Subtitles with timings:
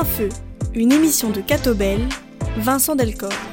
[0.00, 0.28] Plein Feu,
[0.74, 2.00] une émission de Catobel,
[2.56, 3.49] Vincent Delcor.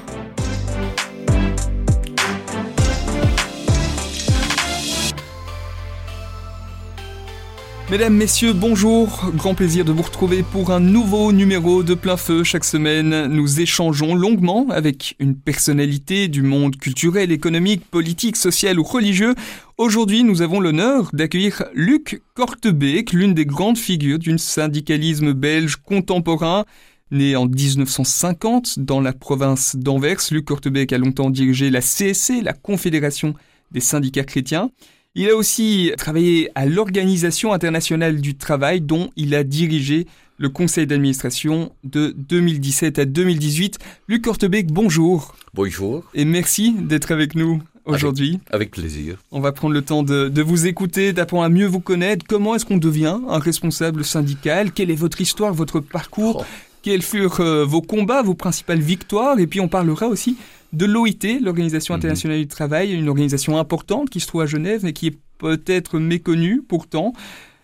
[7.90, 9.32] Mesdames, Messieurs, bonjour.
[9.34, 12.44] Grand plaisir de vous retrouver pour un nouveau numéro de plein feu.
[12.44, 18.84] Chaque semaine, nous échangeons longuement avec une personnalité du monde culturel, économique, politique, social ou
[18.84, 19.36] religieux.
[19.78, 26.66] Aujourd'hui, nous avons l'honneur d'accueillir Luc Kortebeek, l'une des grandes figures du syndicalisme belge contemporain.
[27.10, 32.52] Né en 1950 dans la province d'Anvers, Luc Kortebeek a longtemps dirigé la CSC, la
[32.52, 33.34] Confédération
[33.72, 34.72] des syndicats chrétiens.
[35.20, 40.06] Il a aussi travaillé à l'Organisation internationale du travail dont il a dirigé
[40.38, 43.80] le conseil d'administration de 2017 à 2018.
[44.08, 45.34] Luc Kortebeek, bonjour.
[45.56, 46.04] Bonjour.
[46.14, 48.38] Et merci d'être avec nous aujourd'hui.
[48.52, 49.18] Avec, plaisir.
[49.32, 52.24] On va prendre le temps de, de vous écouter, d'apprendre à mieux vous connaître.
[52.30, 54.72] Comment est-ce qu'on devient un responsable syndical?
[54.72, 56.46] Quelle est votre histoire, votre parcours?
[56.48, 56.67] Oh.
[56.82, 59.40] Quels furent euh, vos combats, vos principales victoires?
[59.40, 60.38] Et puis on parlera aussi
[60.74, 62.00] de l'OIT, l'Organisation mhm.
[62.00, 66.00] internationale du travail, une organisation importante qui se trouve à Genève et qui est peut-être
[66.00, 67.14] méconnue pourtant.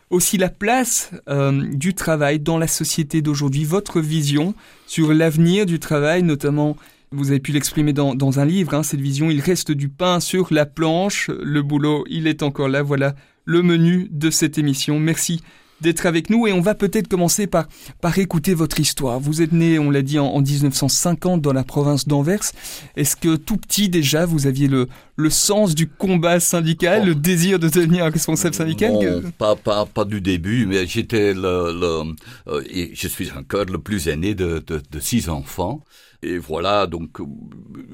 [0.09, 4.53] Aussi la place euh, du travail dans la société d'aujourd'hui, votre vision
[4.85, 6.77] sur l'avenir du travail, notamment,
[7.11, 10.19] vous avez pu l'exprimer dans, dans, un livre, hein, cette vision, il reste du pain
[10.19, 14.99] sur la planche, le boulot, il est encore là, voilà le menu de cette émission.
[14.99, 15.41] Merci
[15.83, 17.67] d'être avec nous et on va peut-être commencer par,
[18.01, 19.19] par écouter votre histoire.
[19.19, 22.51] Vous êtes né, on l'a dit, en, 1950 dans la province d'Anvers.
[22.95, 27.59] Est-ce que tout petit déjà, vous aviez le, le sens du combat syndical, le désir
[27.59, 32.13] de devenir responsable syndical Non, pas, pas, pas du début, mais j'étais le, le
[32.47, 35.83] euh, je suis encore le plus aîné de, de, de six enfants.
[36.23, 37.19] Et voilà, donc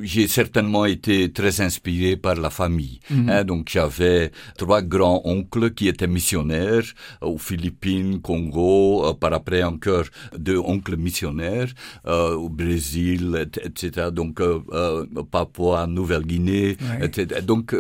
[0.02, 3.00] j'ai certainement été très inspiré par la famille.
[3.10, 3.30] Mhm.
[3.30, 6.84] Hein, donc j'avais trois grands-oncles qui étaient missionnaires
[7.22, 10.06] aux Philippines, Congo, euh, par après encore
[10.38, 11.70] deux oncles missionnaires
[12.06, 14.10] euh, au Brésil, etc.
[14.12, 17.42] Donc euh, euh Papua, Nouvelle-Guinée, etc.
[17.42, 17.76] Donc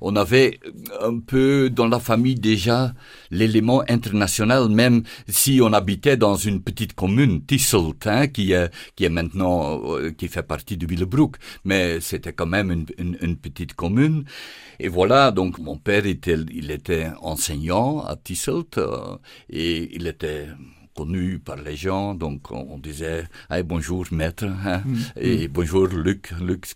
[0.00, 0.60] on avait
[1.00, 2.94] un peu dans la famille déjà
[3.30, 9.04] l'élément international, même si on habitait dans une petite commune, Tisselt, hein, qui est qui
[9.04, 13.36] est maintenant euh, qui fait partie du Willebroek, mais c'était quand même une, une, une,
[13.36, 14.24] petite commune.
[14.78, 19.16] Et voilà, donc mon père était, il était enseignant à Tisselt euh,
[19.48, 20.48] et il était
[20.96, 24.96] connu par les gens, donc on, disait hey, bonjour maître hein, mm.
[25.16, 25.52] et mm.
[25.52, 26.66] bonjour Luc, Luc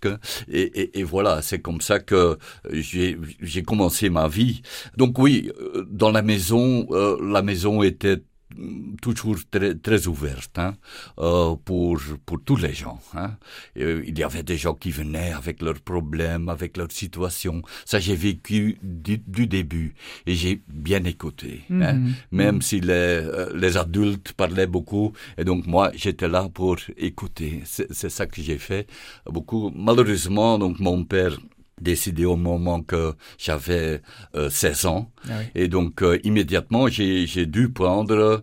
[0.49, 2.39] et, et, et voilà, c'est comme ça que
[2.71, 4.63] j'ai commencé ma vie.
[4.97, 8.23] Donc oui, euh, dans la maison, euh, la maison était
[9.01, 10.75] toujours très, très ouverte hein,
[11.19, 13.01] euh, pour, pour tous les gens.
[13.15, 13.37] Hein.
[13.79, 17.63] Euh, il y avait des gens qui venaient avec leurs problèmes, avec leur situation.
[17.85, 19.95] Ça, j'ai vécu du, du, début
[20.27, 21.63] et j'ai bien écouté.
[21.71, 21.95] Hein.
[21.95, 22.15] Mhm.
[22.33, 22.63] Même mhm.
[22.63, 25.13] si les, euh, les adultes parlaient beaucoup.
[25.39, 27.63] Et donc, moi, j'étais là pour écouter.
[27.65, 28.87] C'est ça que j'ai fait
[29.27, 29.73] beaucoup.
[29.75, 31.37] Malheureusement, donc, mon père
[31.81, 34.01] décidé au moment que j'avais
[34.35, 35.11] 16 euh, ans.
[35.29, 38.43] Ah Et donc, euh, immédiatement, j'ai dû prendre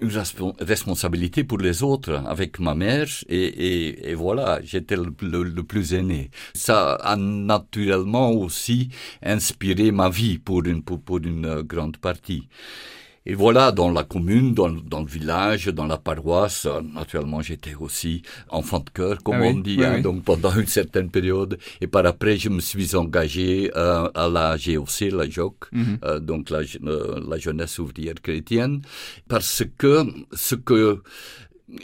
[0.00, 0.22] une
[0.60, 5.94] responsabilité pour les autres avec ma mère et, et, et voilà, j'étais le, le, plus
[5.94, 6.30] aîné.
[6.54, 8.90] Ça a naturellement aussi
[9.22, 12.48] inspiré ma vie pour une, pour, pour une grande partie.
[13.26, 18.22] Et voilà, dans la commune, dans, dans, le village, dans la paroisse, naturellement, j'étais aussi
[18.50, 21.58] enfant de cœur, comme ah on dit, hein, donc pendant une certaine période.
[21.80, 25.98] Et par après, je me suis engagé euh, à la GOC, la JOC, mhm.
[26.04, 28.82] euh, donc la, euh, la jeunesse ouvrière chrétienne,
[29.28, 31.02] parce que ce que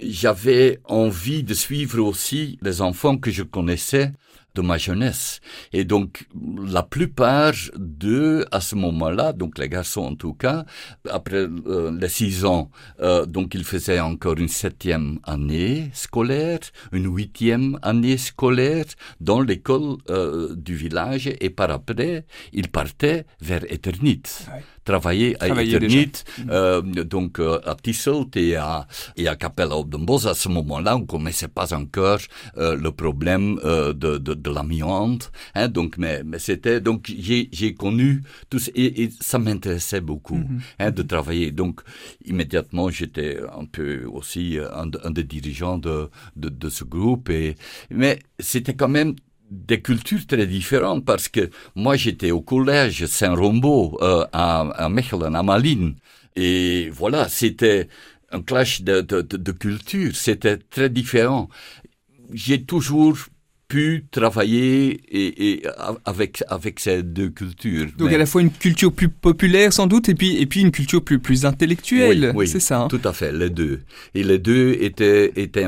[0.00, 4.12] j'avais envie de suivre aussi les enfants que je connaissais
[4.54, 5.40] de ma jeunesse.
[5.72, 6.26] Et donc,
[6.66, 10.64] la plupart d'eux, à ce moment-là, donc les garçons en tout cas,
[11.08, 12.70] après euh, les six ans,
[13.00, 16.60] euh, donc ils faisaient encore une septième année scolaire,
[16.92, 18.84] une huitième année scolaire
[19.20, 24.22] dans l'école euh, du village, et par après, ils partaient vers Eternit
[24.84, 26.12] travaillé à Eternit,
[26.50, 28.86] euh, donc euh, à Tisselt et à,
[29.16, 30.26] et à Capella Oldenbos.
[30.26, 32.18] À ce moment-là, on connaissait pas encore
[32.56, 35.30] euh, le problème euh, de, de, de l'amiante.
[35.54, 40.38] Hein, donc, mais, mais c'était donc j'ai j'ai connu tout et, et ça m'intéressait beaucoup
[40.38, 40.60] mm-hmm.
[40.80, 41.50] hein, de travailler.
[41.50, 41.80] Donc
[42.24, 47.30] immédiatement, j'étais un peu aussi un, un des dirigeants de, de, de ce groupe.
[47.30, 47.56] Et
[47.90, 49.14] mais c'était quand même
[49.52, 55.34] des cultures très différentes parce que moi j'étais au collège Saint-Rombaud euh, à, à Mechelen,
[55.36, 55.94] à Malines.
[56.36, 57.88] Et voilà, c'était
[58.30, 61.48] un clash de, de, de, de culture, c'était très différent.
[62.32, 63.16] J'ai toujours
[63.72, 65.62] pu travailler et, et
[66.04, 67.88] avec avec ces deux cultures.
[67.96, 70.72] Donc à la fois une culture plus populaire sans doute et puis et puis une
[70.78, 72.32] culture plus plus intellectuelle.
[72.34, 72.82] Oui, c'est ça.
[72.82, 72.88] Hein.
[72.88, 73.80] Tout à fait, les deux.
[74.14, 75.66] Et les deux étaient étaient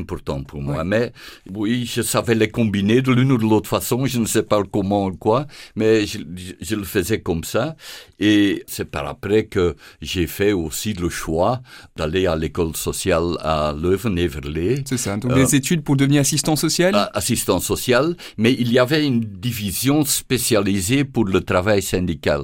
[0.00, 0.84] importants pour moi.
[0.84, 1.12] Mais
[1.60, 4.04] oui, je savais les combiner de l'une ou de l'autre façon.
[4.04, 6.18] Je ne sais pas comment ou quoi, mais je,
[6.60, 7.74] je le faisais comme ça.
[8.20, 11.62] Et c'est par après que j'ai fait aussi le choix
[11.96, 14.84] d'aller à l'école sociale à Leuven-Everlé.
[14.84, 15.16] C'est ça.
[15.16, 16.92] Donc des euh, études pour devenir assistant social?
[17.14, 22.42] Assistant social, mais il y avait une division spécialisée pour le travail syndical.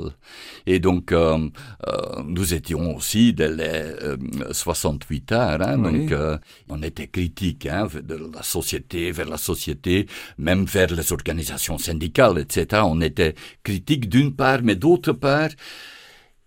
[0.67, 1.49] Et donc, euh,
[1.89, 3.95] euh, nous étions aussi dès les
[4.53, 6.15] 68 heures, hein, donc
[6.69, 10.07] on était critique hein, de la société, vers la société,
[10.39, 12.83] même vers les organisations syndicales, etc.
[12.85, 15.51] On était critique d'une part, mais d'autre part,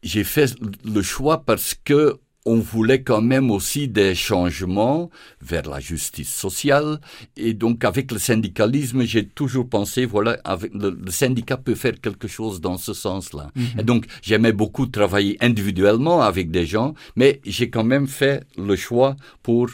[0.04, 0.56] j'ai fait
[0.86, 5.10] le choix parce que on voulait quand même aussi des changements
[5.42, 7.02] vers la justice sociale.
[7.36, 12.28] Et donc, avec le syndicalisme, j'ai toujours pensé, voilà, avec le, syndicat peut faire quelque
[12.28, 13.52] chose dans ce sens-là.
[13.56, 13.80] Mhm.
[13.80, 18.76] Et donc, j'aimais beaucoup travailler individuellement avec des gens, mais j'ai quand même fait le
[18.76, 19.70] choix pour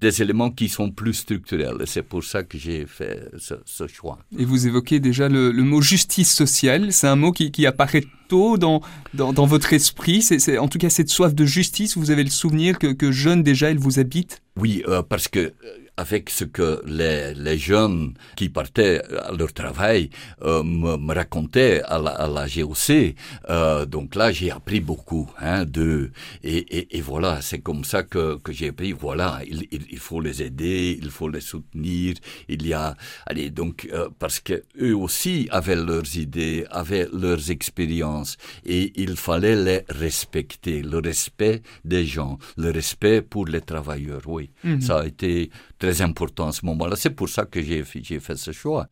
[0.00, 1.76] des éléments qui sont plus structurels.
[1.80, 4.18] Et c'est pour ça que j'ai fait ce, choix.
[4.38, 6.92] Et vous évoquez déjà le, mot justice sociale.
[6.92, 8.82] C'est un mot qui, qui apparaît tôt dans,
[9.14, 10.22] dans, dans votre esprit.
[10.22, 13.42] C'est, en tout cas, cette soif de justice, vous avez le souvenir que, que jeune
[13.42, 14.42] déjà, elle vous habite?
[14.56, 15.52] Oui, euh, parce que
[15.96, 20.10] avec ce que les, les, jeunes qui partaient à leur travail
[20.42, 23.14] euh, me, me, racontaient à la, à la GOC.
[23.48, 26.10] Euh, donc là, j'ai appris beaucoup hein, de
[26.42, 28.92] et, et, et voilà, c'est comme ça que, que j'ai appris.
[28.92, 32.14] Voilà, il, il, il, faut les aider, il faut les soutenir.
[32.48, 32.94] Il y a,
[33.26, 39.16] allez, donc euh, parce que eux aussi avaient leurs idées, avaient leurs expériences et il
[39.16, 44.22] fallait les respecter, le respect des gens, le respect pour les travailleurs.
[44.26, 44.80] Oui, mhm.
[44.80, 46.96] ça a été très important à ce moment-là.
[46.96, 48.88] C'est pour ça que j'ai fait ce choix.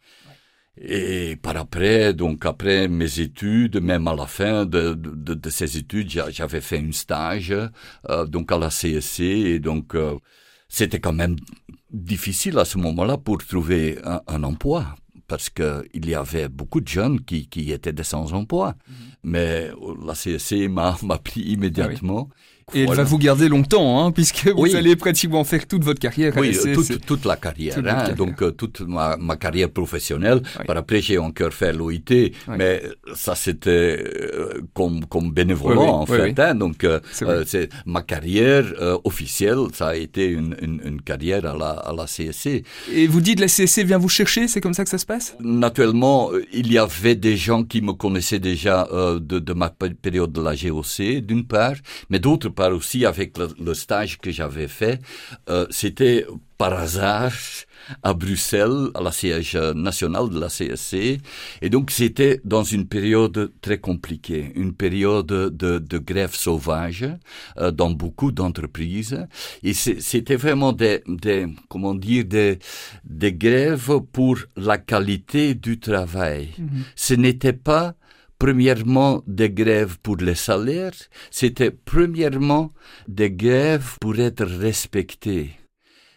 [0.76, 5.76] Et par après, donc après mes études, même à la fin de, de, de ces
[5.76, 7.54] études, j'avais fait un stage
[8.10, 10.16] euh, donc à la CSC et donc euh,
[10.68, 11.36] c'était quand même
[11.92, 14.96] difficile à ce moment-là pour trouver un, un emploi
[15.28, 18.72] parce que il y avait beaucoup de jeunes qui, qui étaient des sans-emploi.
[18.72, 18.94] Mm-hmm.
[19.22, 19.70] Mais
[20.04, 22.28] la CSC m'a pris immédiatement.
[22.30, 22.34] Ah
[22.72, 26.32] et elle va vous garder longtemps, hein, puisque vous allez pratiquement faire toute votre carrière.
[26.36, 27.76] Oui, toute, toute, la carrière.
[27.86, 30.40] hein, Donc euh, toute ma, ma, carrière professionnelle.
[30.66, 32.82] Par après, j'ai encore fait l'OIT, mais
[33.14, 36.38] ça c'était euh, comme comme bénévolat en fait.
[36.38, 37.00] Hein, donc euh,
[37.46, 38.64] c'est ma carrière
[39.04, 42.64] officielle, ça a été une, une, une, carrière à la, à la CSC.
[42.92, 45.36] Et vous dites la CSC vient vous chercher, c'est comme ça que ça se passe?
[45.40, 50.40] Naturellement, il y avait des gens qui me connaissaient déjà de, de ma période de
[50.40, 51.74] la GOC, d'une part,
[52.10, 55.00] mais d'autre part aussi avec le, stage que j'avais fait,
[55.48, 57.32] euh, c'était par hasard
[58.02, 61.18] à Bruxelles, à la siège nationale de la CSC.
[61.60, 67.04] Et donc, c'était dans une période très compliquée, une période de, de grève sauvage
[67.58, 69.26] euh, dans beaucoup d'entreprises.
[69.62, 72.58] Et c'était vraiment des, des, comment dire, des,
[73.04, 76.50] des grèves pour la qualité du travail.
[76.58, 76.82] Mm-hmm.
[76.96, 77.94] Ce n'était pas
[78.44, 80.92] premièrement des grèves pour les salaires,
[81.30, 82.74] c'était premièrement
[83.08, 85.52] des grèves pour être respectées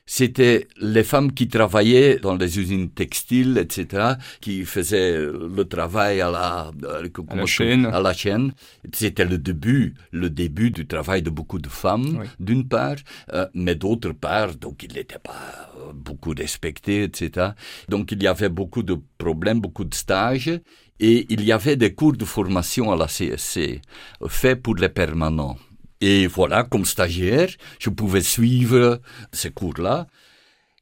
[0.08, 6.32] c'était les femmes qui travaillaient dans les usines textiles, etc., qui faisaient le travail à
[6.32, 7.86] la, à la chaîne.
[7.86, 8.54] À la chaîne.
[8.94, 12.96] C'était le début, le début du travail de beaucoup de femmes, d'une part,
[13.34, 17.50] euh, mais d'autre part, donc il n'était pas beaucoup respecté, etc.
[17.90, 20.60] Donc il y avait beaucoup de problèmes, beaucoup de stages,
[21.00, 23.82] et il y avait des cours de formation à la CSC,
[24.28, 25.58] faits pour les permanents.
[26.02, 27.50] Et voilà, comme stagiaire,
[27.80, 29.02] je pouvais suivre
[29.32, 30.08] ces cours-là.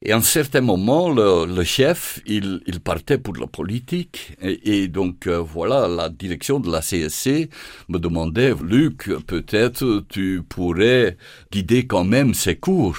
[0.02, 4.34] Et à un certain moment, le, le chef, il, il, partait pour la politique.
[4.42, 7.50] Et, et donc, euh, voilà, la direction de la CSC
[7.88, 11.18] me demandait, Luc, peut-être tu pourrais
[11.52, 12.98] guider quand même ces cours.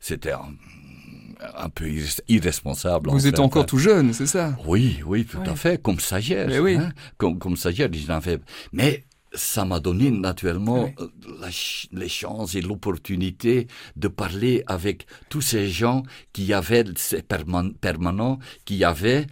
[0.00, 0.54] C'était un,
[1.56, 1.86] un, peu
[2.28, 3.10] irresponsable.
[3.10, 4.56] Vous êtes encore tout jeune, c'est ça?
[4.66, 6.48] Oui, oui, tout à fait, comme stagiaire.
[6.48, 6.76] Mais oui.
[6.76, 8.38] Hein, comme, comme stagiaire, j'en fais.
[8.72, 11.08] Mais ça m'a donné naturellement euh,
[11.40, 11.48] la
[11.92, 13.66] les chances et l'opportunité
[13.96, 16.02] de parler avec tous ces gens
[16.32, 19.26] qui avaient ces permanents, qui avaient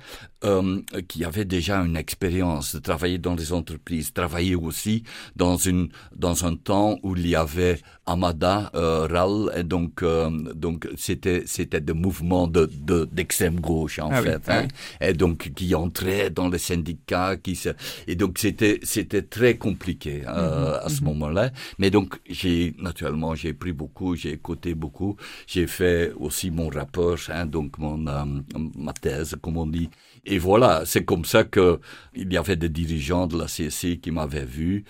[0.44, 5.04] euh, qui avaient déjà une expérience de travailler dans les entreprises, travailler aussi
[5.36, 10.30] dans une dans un temps où il y avait Amada, euh, RAL, et donc euh,
[10.54, 12.68] donc c'était c'était des mouvements de
[13.10, 14.68] d'extrême gauche en ah fait, hein,
[15.00, 17.70] et donc qui entraient dans les syndicats, qui se,
[18.06, 21.08] et donc c'était c'était très compliqué euh, à ce mhm.
[21.08, 21.50] moment-là.
[21.78, 25.16] Mais donc, j'ai naturellement, j'ai pris beaucoup, j'ai écouté beaucoup.
[25.46, 28.24] J'ai fait aussi mon rapport, hein, donc mon euh,
[28.76, 29.90] ma thèse, comme on dit.
[30.24, 31.80] Et voilà, c'est comme ça que
[32.14, 34.84] il y avait des dirigeants de la CSC qui m'avaient vu.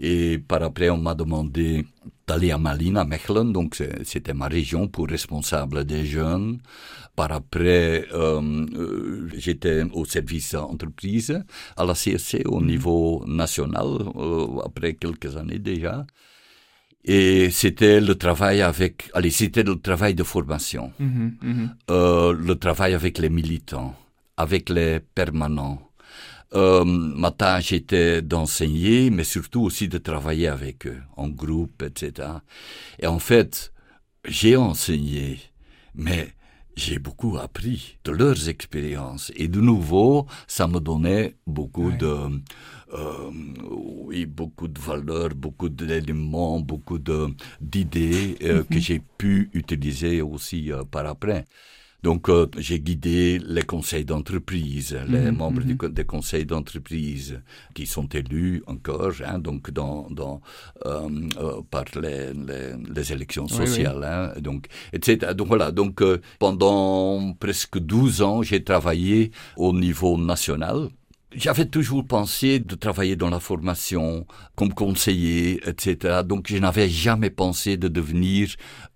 [0.00, 1.84] Et par après, on m'a demandé
[2.26, 6.58] d'aller à Malines, à Mechelen, donc c'était ma région pour responsable des jeunes.
[7.16, 8.40] Par après, euh,
[8.76, 11.42] euh, j'étais au service entreprise
[11.76, 12.66] à la CSC au mhm.
[12.66, 16.06] niveau national, euh, après quelques années déjà.
[17.04, 21.70] Et c'était le travail avec, allez, c'était le travail de formation, mhm, mhm.
[21.88, 23.94] le travail avec les militants,
[24.40, 25.78] avec les permanents.
[26.54, 32.28] Euh, ma tâche était d'enseigner, mais surtout aussi de travailler avec eux, en groupe, etc.
[32.98, 33.72] Et en fait,
[34.26, 35.38] j'ai enseigné,
[35.94, 36.34] mais
[36.74, 39.30] j'ai beaucoup appris de leurs expériences.
[39.36, 42.40] Et de nouveau, ça me donnait beaucoup de,
[42.92, 43.30] euh,
[43.70, 48.80] oui, beaucoup de valeurs, beaucoup d'éléments, beaucoup d'idées euh, que mhm.
[48.80, 51.44] j'ai pu utiliser aussi euh, par après.
[52.02, 55.92] Donc, euh, j'ai guidé les conseils d'entreprise, les mhm, membres mhm.
[55.92, 57.40] des conseils d'entreprise
[57.74, 60.40] qui sont élus encore, hein, donc dans, dans
[60.86, 65.34] euh, euh, par les, les, les, élections sociales, Hein, donc, etc.
[65.34, 65.70] Donc voilà.
[65.72, 70.88] Donc, euh, pendant presque 12 ans, j'ai travaillé au niveau national
[71.32, 74.26] j'avais toujours pensé de travailler dans la formation
[74.56, 76.22] comme conseiller, etc.
[76.24, 78.48] Donc je n'avais jamais pensé de devenir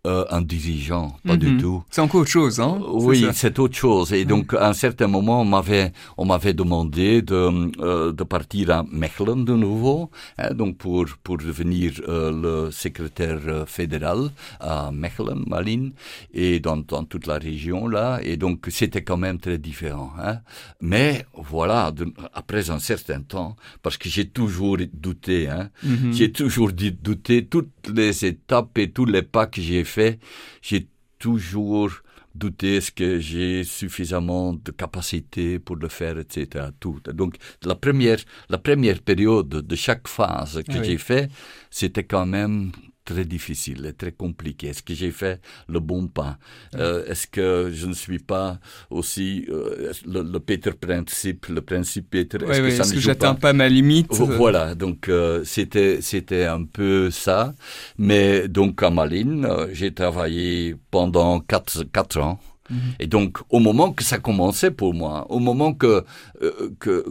[0.06, 1.60] euh, un dirigeant, pas du mhm.
[1.60, 1.82] tout.
[1.90, 4.12] C'est encore autre chose, hein Oui, c'est autre chose.
[4.12, 8.70] Et donc, à un certain moment, on m'avait, on m'avait demandé de, euh, de partir
[8.70, 14.30] à Mechelen de nouveau, hein, donc pour pour devenir euh, le secrétaire euh, fédéral
[14.60, 15.92] à Mechelen, Malines,
[16.34, 18.20] et dans dans toute la région là.
[18.22, 20.12] Et donc, c'était quand même très différent.
[20.22, 20.40] Hein.
[20.82, 21.92] Mais voilà,
[22.34, 26.12] après un certain temps, parce que j'ai toujours douté, hein, mhm.
[26.12, 30.18] j'ai toujours douté toutes les étapes et tous les pas que j'ai fait,
[30.62, 31.90] j'ai toujours
[32.34, 36.66] douté est-ce que j'ai suffisamment de capacité pour le faire, etc.
[36.80, 37.00] Tout.
[37.12, 41.30] Donc la première, la première période de chaque phase que j'ai fait,
[41.70, 42.72] c'était quand même
[43.04, 44.68] très difficile et très compliqué.
[44.68, 46.38] Est-ce que j'ai fait le bon pas?
[46.74, 48.58] Euh, Est-ce que je ne suis pas
[48.90, 53.34] aussi euh, le, le, Peter principe, le principe Peter Est-ce que, ça est que j'atteins
[53.34, 53.52] pas...
[53.52, 54.12] ma limite?
[54.12, 57.54] Voilà, donc euh, c'était c'était un peu ça.
[57.98, 62.38] Mais donc à Malines, euh, j'ai travaillé pendant quatre quatre ans.
[62.70, 62.78] Mhm.
[62.98, 66.04] Et donc, au moment que ça commençait pour moi, au moment que
[66.42, 67.04] euh, que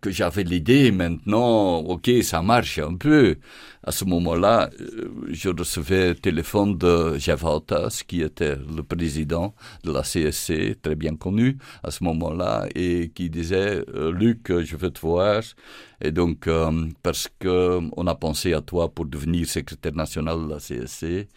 [0.00, 3.36] que j'avais l'idée maintenant, ok, ça marche un peu.
[3.82, 9.54] À ce moment-là, euh, je recevais le téléphone de Jeff Altas, qui était le président
[9.84, 14.76] de la CSC, très bien connu à ce moment-là, et qui disait, euh, Luc, je
[14.76, 15.42] veux te voir.
[16.00, 20.50] Et donc, euh, parce que on a pensé à toi pour devenir secrétaire national de
[20.50, 21.28] la CSC,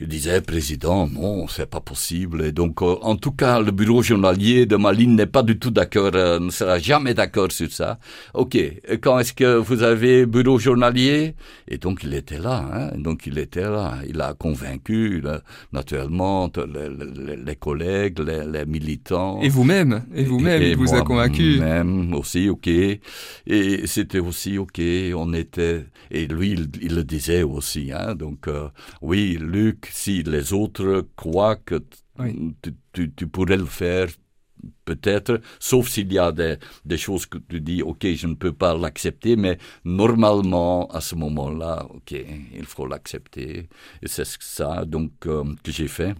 [0.00, 2.42] je disais, président, non, c'est pas possible.
[2.46, 5.70] Et donc, euh, en tout cas, le bureau journalier de Malines n'est pas du tout
[5.70, 7.98] d'accord, euh, ne sera jamais d'accord sur ça.
[8.32, 8.56] Ok,
[9.02, 11.34] quand est-ce que vous avez bureau journalier?
[11.68, 12.64] Et donc, il était là.
[12.72, 13.98] Hein, donc, il était là.
[14.08, 15.22] Il a convaincu,
[15.70, 19.42] naturellement, les, les, collègues, les, les, militants.
[19.42, 22.68] Et vous-même Et vous-même, il vous a convaincu Même aussi, ok.
[22.68, 24.80] Et c'était aussi ok.
[25.14, 27.92] On était et lui, il, le disait aussi.
[27.92, 28.68] Hein, donc, euh,
[29.00, 31.82] oui, Luc, si les autres croient que
[32.92, 34.08] tu, tu, pourrais le faire,
[34.84, 38.52] peut-être, sauf s'il y a des, des, choses que tu dis, ok, je ne peux
[38.52, 42.12] pas l'accepter, mais normalement, à ce moment-là, ok,
[42.54, 43.68] il faut l'accepter.
[44.02, 46.14] Et c'est ça, donc, euh, que j'ai fait.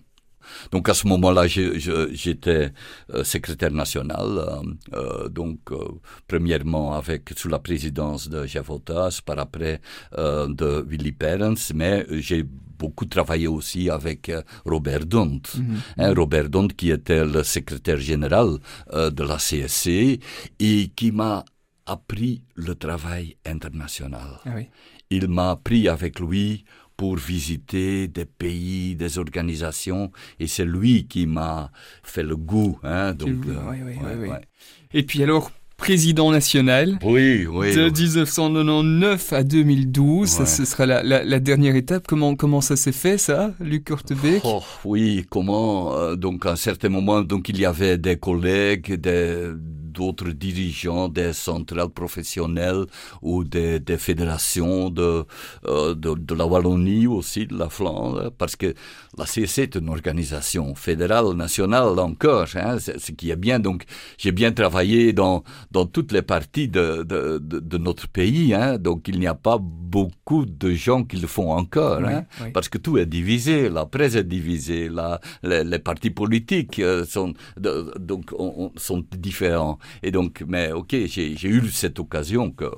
[0.70, 2.72] Donc à ce moment-là, j'étais
[3.12, 4.62] euh, secrétaire national, euh,
[4.94, 5.58] euh, donc
[6.26, 9.80] premièrement avec sous la présidence de Javotas, par après
[10.16, 12.44] de Willy Perens, mais j'ai
[12.80, 14.32] beaucoup travaillé aussi avec
[14.64, 15.76] Robert Dont, mhm.
[15.98, 18.58] hein, Robert Dont qui était le secrétaire général
[18.92, 20.18] de la CSC
[20.58, 21.44] et qui m'a
[21.86, 24.40] appris le travail international.
[24.46, 24.68] Ah oui.
[25.10, 26.64] Il m'a appris avec lui
[26.96, 31.72] pour visiter des pays, des organisations, et c'est lui qui m'a
[32.02, 32.78] fait le goût.
[32.82, 34.28] Hein, donc, oui, oui, oui,
[34.92, 36.98] Et puis alors, président national.
[37.02, 37.74] Oui, oui.
[37.74, 42.04] De 1999 à 2012, ça, ce sera la, la, la, dernière étape.
[42.06, 46.56] Comment, comment ça s'est fait, ça, Luc Kortebeek oh, Oui, comment euh, Donc, à un
[46.56, 49.52] certain moment, donc, il y avait des collègues, des
[49.90, 52.84] d'autres dirigeants des centrales professionnelles
[53.22, 55.24] ou des, des fédérations de,
[55.66, 58.74] euh, de, de, la Wallonie aussi, de la Flandre, parce que
[59.20, 63.58] la CSC est une organisation fédérale, nationale encore, hein, ce qui est bien.
[63.58, 63.84] Donc,
[64.16, 68.54] j'ai bien travaillé dans, dans toutes les parties de, de, de, notre pays.
[68.54, 72.24] Hein, donc, il n'y a pas beaucoup de gens qui le font encore, hein,
[72.54, 73.68] parce que tout est divisé.
[73.68, 78.30] La presse est divisée, la, les, partis politiques euh, sont, donc,
[78.76, 79.78] sont différents.
[80.02, 82.70] Et donc, mais ok, j'ai eu cette occasion que,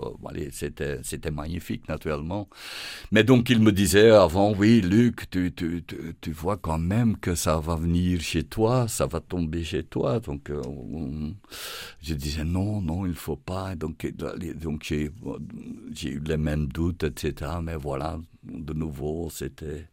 [0.50, 2.48] c'était, c'était magnifique, naturellement.
[3.12, 7.16] Mais donc, il me disait avant, oui, Luc, tu, tu, tu, tu vois quand même
[7.16, 10.20] que ça va venir chez toi, ça va tomber chez toi.
[10.20, 10.62] Donc, euh,
[12.00, 13.74] je disais non, non, il faut pas.
[13.74, 14.06] Donc,
[14.60, 17.52] donc j'ai eu les mêmes doutes, etc.
[17.62, 19.86] Mais voilà, de nouveau, c'était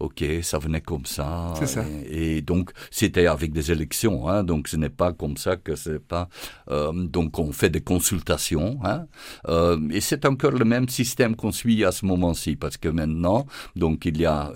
[0.00, 1.54] ok, ça venait comme ça.
[1.64, 1.84] ça.
[2.08, 6.00] Et, donc c'était avec des élections, hein, donc ce n'est pas comme ça que c'est
[6.00, 6.28] pas.
[6.70, 9.06] Euh, donc on fait des consultations, hein,
[9.48, 13.46] euh, et c'est encore le même système qu'on suit à ce moment-ci, parce que maintenant,
[13.76, 14.52] donc il y a,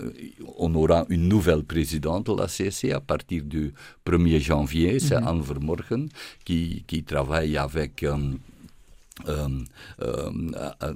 [0.57, 3.73] on aura une nouvelle présidente de la CSC à partir du
[4.05, 6.09] 1er janvier, c'est mm Anne Vermorgen
[6.43, 8.17] qui qui travaille avec euh,
[9.27, 9.47] euh,
[10.01, 10.31] euh,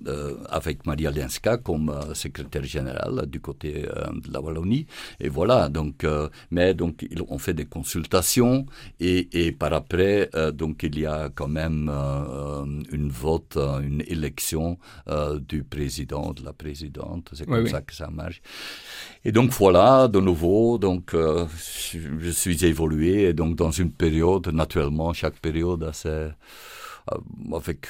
[0.07, 4.85] euh, avec Maria Lenska comme secrétaire générale du côté de la Wallonie.
[5.19, 6.05] Et voilà, donc,
[6.51, 8.65] mais donc, on fait des consultations
[8.99, 11.89] et, et par après, donc, il y a quand même
[12.91, 14.77] une vote, une élection
[15.47, 17.29] du président, de la présidente.
[17.33, 18.41] C'est comme ça que ça marche.
[19.25, 25.13] Et donc, voilà, de nouveau, donc, je suis évolué et donc, dans une période, naturellement,
[25.13, 26.29] chaque période a ses euh,
[27.53, 27.87] avec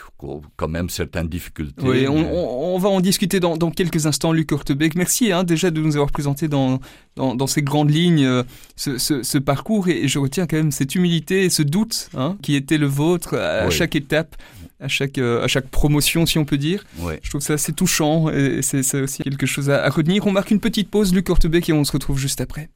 [0.56, 1.84] quand même certaines difficultés.
[1.84, 4.96] Oui, on, va en discuter dans, quelques instants, Luc Ortebeck.
[4.96, 6.80] Merci hein, déjà de nous avoir présenté dans,
[7.16, 8.44] dans, ces grandes lignes euh,
[8.76, 12.78] ce, parcours et, je retiens quand même cette humilité et ce doute hein, qui était
[12.78, 14.36] le vôtre à, chaque étape.
[14.80, 16.84] À chaque, euh, à chaque promotion, si on peut dire.
[17.22, 20.28] Je trouve ça assez touchant et c'est aussi quelque chose à, retenir.
[20.28, 22.70] On marque une petite pause, Luc Ortebeck, et on se retrouve juste après.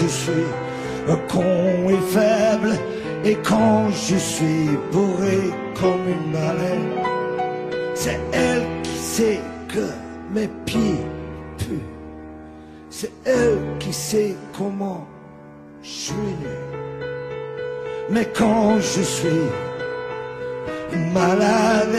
[0.00, 0.46] Je suis
[1.28, 2.78] con et faible,
[3.24, 6.92] et quand je suis bourré comme une baleine,
[7.94, 9.86] c'est elle qui sait que
[10.32, 11.04] mes pieds
[11.58, 11.88] puent.
[12.88, 15.06] C'est elle qui sait comment
[15.82, 16.36] je suis
[18.10, 19.46] Mais quand je suis
[21.12, 21.98] malade,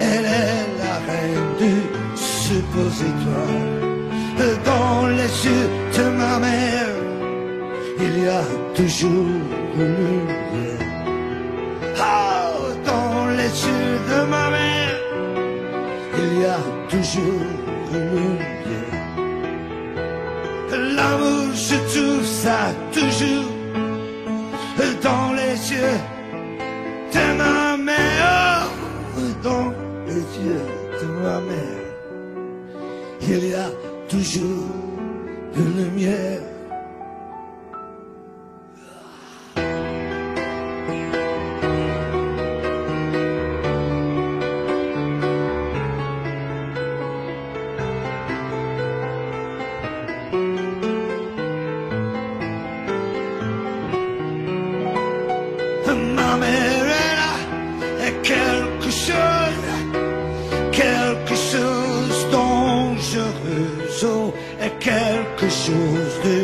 [0.00, 1.74] elle est la reine du
[2.16, 3.70] suppositoire.
[4.64, 6.94] Dans les yeux de ma mère,
[7.98, 8.42] il y a
[8.74, 9.26] toujours
[9.76, 10.86] une lumière.
[11.98, 12.50] Ah,
[12.86, 14.98] dans les yeux de ma mère,
[16.22, 17.46] il y a toujours
[17.92, 19.00] une lumière.
[20.96, 22.60] L'amour, je trouve ça
[22.92, 23.49] toujours
[33.32, 33.70] il y a
[34.08, 34.66] toujours
[35.56, 36.39] une lumière.
[65.70, 66.40] Chose de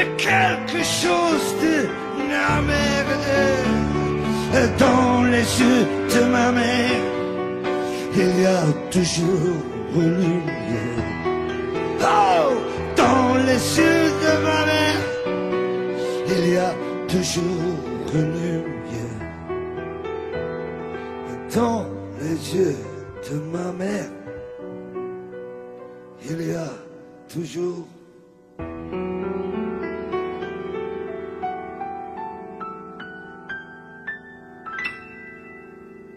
[0.00, 1.76] et quelque chose de
[2.66, 3.24] merde
[4.78, 7.02] dans les yeux de ma mère.
[8.14, 9.56] Il y a toujours
[9.94, 11.04] une lumière.
[12.00, 12.52] Oh,
[12.96, 15.02] dans les yeux de ma mère,
[16.34, 16.72] il y a
[17.08, 17.76] toujours
[18.14, 19.22] une lumière.
[21.54, 21.86] Dans
[22.20, 22.76] les yeux
[23.28, 24.10] de ma mère,
[26.30, 26.70] il y a
[27.28, 27.86] toujours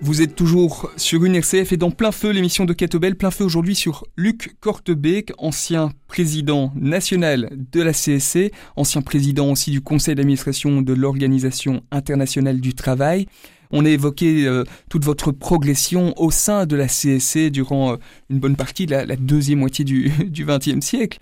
[0.01, 3.43] Vous êtes toujours sur une RCF et dans plein feu l'émission de Catobel, plein feu
[3.43, 10.13] aujourd'hui sur Luc Kortebeek, ancien président national de la CSC, ancien président aussi du conseil
[10.13, 13.25] d'administration de l'Organisation internationale du travail.
[13.77, 17.95] On a évoqué euh, toute votre progression au sein de la CSC durant euh,
[18.29, 21.19] une bonne partie de la, la deuxième moitié du XXe siècle.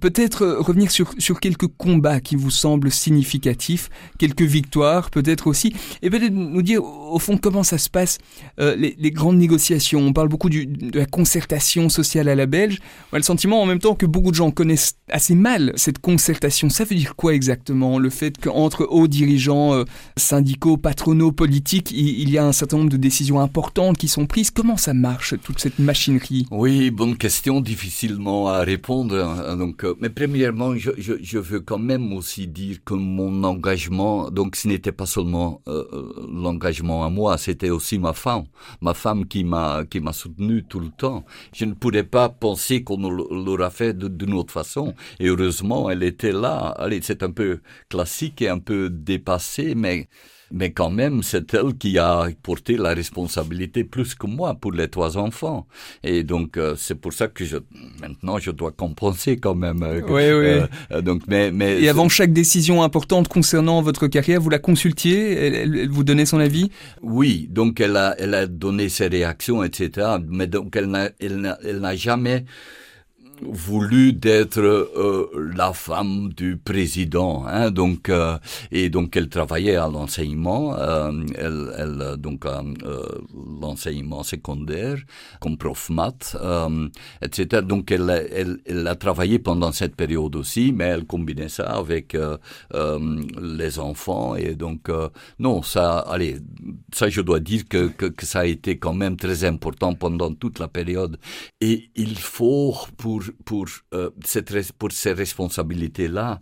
[0.00, 5.74] Peut-être euh, revenir sur, sur quelques combats qui vous semblent significatifs, quelques victoires peut-être aussi,
[6.02, 8.18] et peut-être nous dire au fond comment ça se passe,
[8.58, 10.00] euh, les, les, grandes négociations.
[10.00, 12.80] On parle beaucoup du, de la concertation sociale à la belge.
[13.12, 16.00] On a le sentiment en même temps que beaucoup de gens connaissent assez mal cette
[16.00, 16.68] concertation.
[16.68, 19.84] Ça veut dire quoi exactement Le fait qu'entre hauts dirigeants euh,
[20.16, 24.50] syndicaux, patronaux, politiques, il, y a un certain nombre de décisions importantes qui sont prises?
[24.50, 26.46] Comment ça marche, toute cette machinerie?
[26.50, 29.14] Oui, bonne question, difficilement à répondre.
[29.14, 34.68] Hein, euh, mais premièrement, je, veux quand même aussi dire que mon engagement, donc ce
[34.68, 35.84] n'était pas seulement euh,
[36.32, 38.44] l'engagement à moi, c'était aussi ma femme,
[38.80, 41.24] ma femme qui m'a qui m'a soutenu tout le temps.
[41.52, 44.94] Je ne pourrais pas penser qu'on l'aura fait d'une autre façon.
[45.20, 46.74] Et heureusement, elle était là.
[46.78, 50.08] Allez, c'est un peu classique et un peu dépassé, mais
[50.50, 54.88] mais quand même, c'est elle qui a porté la responsabilité plus que moi pour les
[54.88, 55.66] trois enfants.
[56.02, 57.56] Et donc, euh, c'est pour ça que je,
[58.00, 59.82] maintenant, je dois compenser quand même.
[59.82, 60.66] Euh, oui, oui.
[60.92, 61.80] Euh, donc, mais, mais.
[61.80, 66.04] Et avant chaque décision importante concernant votre carrière, vous la consultiez Elle, elle, elle vous
[66.04, 66.70] donnait son avis?
[67.02, 67.48] Oui.
[67.50, 70.18] Donc, elle a, elle a donné ses réactions, etc.
[70.28, 72.44] Mais donc, elle n'a, elle n'a, elle n'a jamais
[73.42, 78.38] voulu d'être euh, la femme du président hein, donc euh,
[78.70, 82.62] et donc elle travaillait à l'enseignement euh, elle, elle donc à
[83.60, 84.98] l'enseignement secondaire
[85.40, 86.36] comme prof maths
[87.22, 91.64] etc donc elle, elle, elle a travaillé pendant cette période aussi mais elle combinait ça
[91.64, 92.16] avec
[92.72, 94.90] les enfants et donc
[95.38, 96.38] non ça allez
[96.92, 100.32] ça je dois dire que, que, que ça a été quand même très important pendant
[100.34, 101.18] toute la période.
[101.60, 104.52] Et il faut pour pour, euh, cette,
[104.92, 106.40] ces responsabilités-là,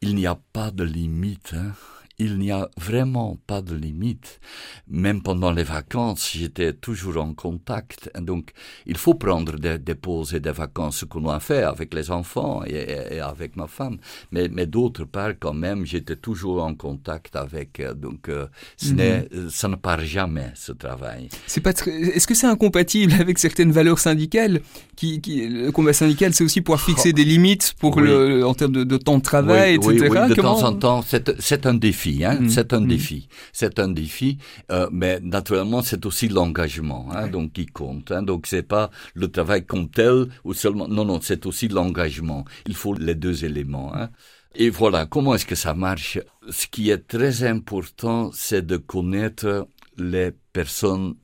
[0.00, 1.54] il n'y a pas de limite.
[1.54, 1.72] Hein
[2.18, 4.40] il n'y a vraiment pas de limite.
[4.88, 8.10] Même pendant les vacances, j'étais toujours en contact.
[8.20, 8.52] Donc,
[8.86, 12.10] il faut prendre des, des pauses et des vacances, ce qu'on a fait avec les
[12.10, 13.98] enfants et, avec ma femme.
[14.32, 17.80] Mais, mais d'autre part, quand même, j'étais toujours en contact avec.
[17.80, 19.50] Euh, donc, euh, ce mm -hmm.
[19.50, 21.28] ça ne part jamais, ce travail.
[21.46, 21.72] C'est pas
[22.16, 24.56] Est-ce que c'est incompatible avec certaines valeurs syndicales
[24.98, 27.18] qui, qui Le combat syndical, c'est aussi pouvoir fixer oh.
[27.18, 28.04] des limites pour oui.
[28.08, 30.08] le, en termes de, de temps de travail, oui, etc.
[30.10, 30.54] Oui, oui, de Comment...
[30.60, 31.00] temps en temps,
[31.48, 32.40] c'est un défi Hein?
[32.40, 32.48] Mmh.
[32.48, 32.88] C'est un mmh.
[32.88, 33.28] défi.
[33.52, 34.38] C'est un défi.
[34.70, 37.30] Euh, mais naturellement, c'est aussi l'engagement, hein, ouais.
[37.30, 38.12] donc qui compte.
[38.12, 38.22] Hein?
[38.22, 40.88] Donc c'est pas le travail comme tel ou seulement.
[40.88, 42.44] Non, non, c'est aussi l'engagement.
[42.66, 43.94] Il faut les deux éléments.
[43.94, 44.10] Hein?
[44.54, 46.18] Et voilà, comment est-ce que ça marche?
[46.48, 51.14] Ce qui est très important, c'est de connaître les personnes,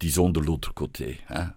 [0.00, 1.18] disons, de l'autre côté.
[1.30, 1.50] Hein?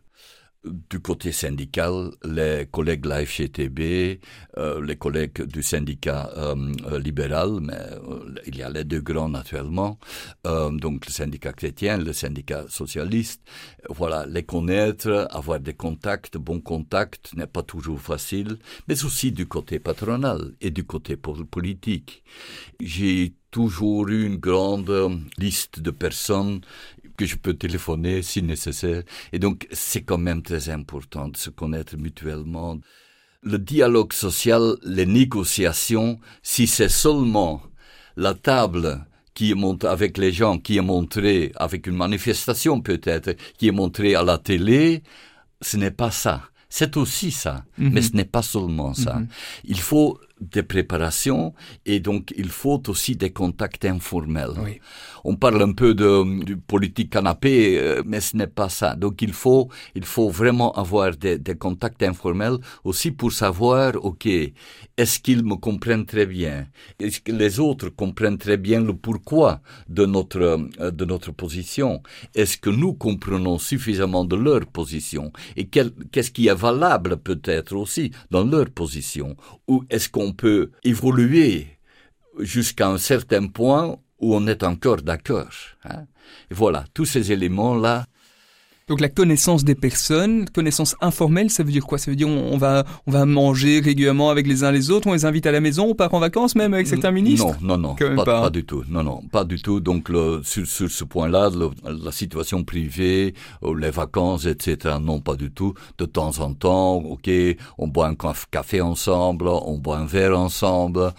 [0.90, 4.20] Du côté syndical, les collègues de la FGTB,
[4.58, 9.30] euh, les collègues du syndicat euh, libéral, mais euh, il y a les deux grands
[9.30, 10.00] naturellement,
[10.46, 13.42] euh, donc le syndicat chrétien, le syndicat socialiste.
[13.90, 19.48] Voilà, les connaître, avoir des contacts, bons contacts n'est pas toujours facile, mais aussi du
[19.48, 22.24] côté patronal et du côté politique.
[22.80, 24.92] J'ai toujours eu une grande
[25.38, 26.62] liste de personnes
[27.18, 29.04] que je peux téléphoner si nécessaire.
[29.34, 32.78] Et donc, c'est quand même très important de se connaître mutuellement.
[33.44, 37.62] Le dialogue social, les négociations, si c'est seulement
[38.16, 43.36] la table qui est montrée avec les gens, qui est montrée avec une manifestation peut-être,
[43.58, 45.04] qui est montrée à la télé,
[45.62, 46.44] ce n'est pas ça.
[46.70, 47.92] C'est aussi ça, mm -hmm.
[47.94, 49.14] mais ce n'est pas seulement ça.
[49.16, 49.28] Mm -hmm.
[49.74, 51.54] Il faut des préparations
[51.86, 54.56] et donc il faut aussi des contacts informels.
[54.64, 54.80] Oui.
[55.30, 58.96] On parle un peu de, politique canapé, euh, mais ce n'est pas ça.
[58.96, 64.26] Donc il faut, il faut vraiment avoir des, des contacts informels aussi pour savoir, ok,
[64.26, 66.68] est-ce qu'ils me comprennent très bien?
[66.98, 69.60] Est-ce que les autres comprennent très bien le pourquoi
[69.90, 70.40] de notre,
[70.80, 72.02] euh, de notre position?
[72.34, 75.34] Est-ce que nous comprenons suffisamment de leur position?
[75.58, 79.36] Et qu'est-ce qui est valable peut-être aussi dans leur position?
[79.68, 81.68] Ou est-ce qu'on peut évoluer
[82.40, 85.52] jusqu'à un certain point où on est encore d'accord.
[85.86, 86.06] Hein.
[86.52, 88.06] Voilà, tous ces éléments-là
[88.88, 91.98] donc la connaissance des personnes, connaissance informelle, ça veut dire quoi?
[91.98, 95.14] Ça veut dire on, va on va manger régulièrement avec les uns les autres, on
[95.14, 97.58] les invite à la maison, on part en vacances même avec certains ministres?
[97.62, 98.50] Non, non, non, pas, pas.
[98.50, 98.84] du tout.
[98.88, 99.82] Non, non, pas du tout.
[99.82, 101.50] Donc le, sur, sur ce point-là,
[101.84, 104.96] la situation privée, euh, les vacances, etc.
[105.02, 105.74] Non, pas du tout.
[105.98, 107.30] De temps en temps, ok,
[107.78, 108.16] on boit un
[108.50, 111.12] café ensemble, on boit un verre ensemble,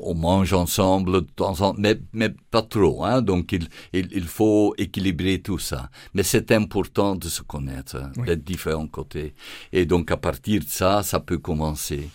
[0.00, 3.04] on mange ensemble de temps en mais mais pas trop.
[3.04, 3.20] Hein.
[3.20, 5.90] Donc il, il il faut équilibrer tout ça.
[6.14, 9.34] Mais c'est important de se connaître, hein, d'être différents côtés.
[9.72, 12.08] Et donc à partir de ça, ça peut commencer.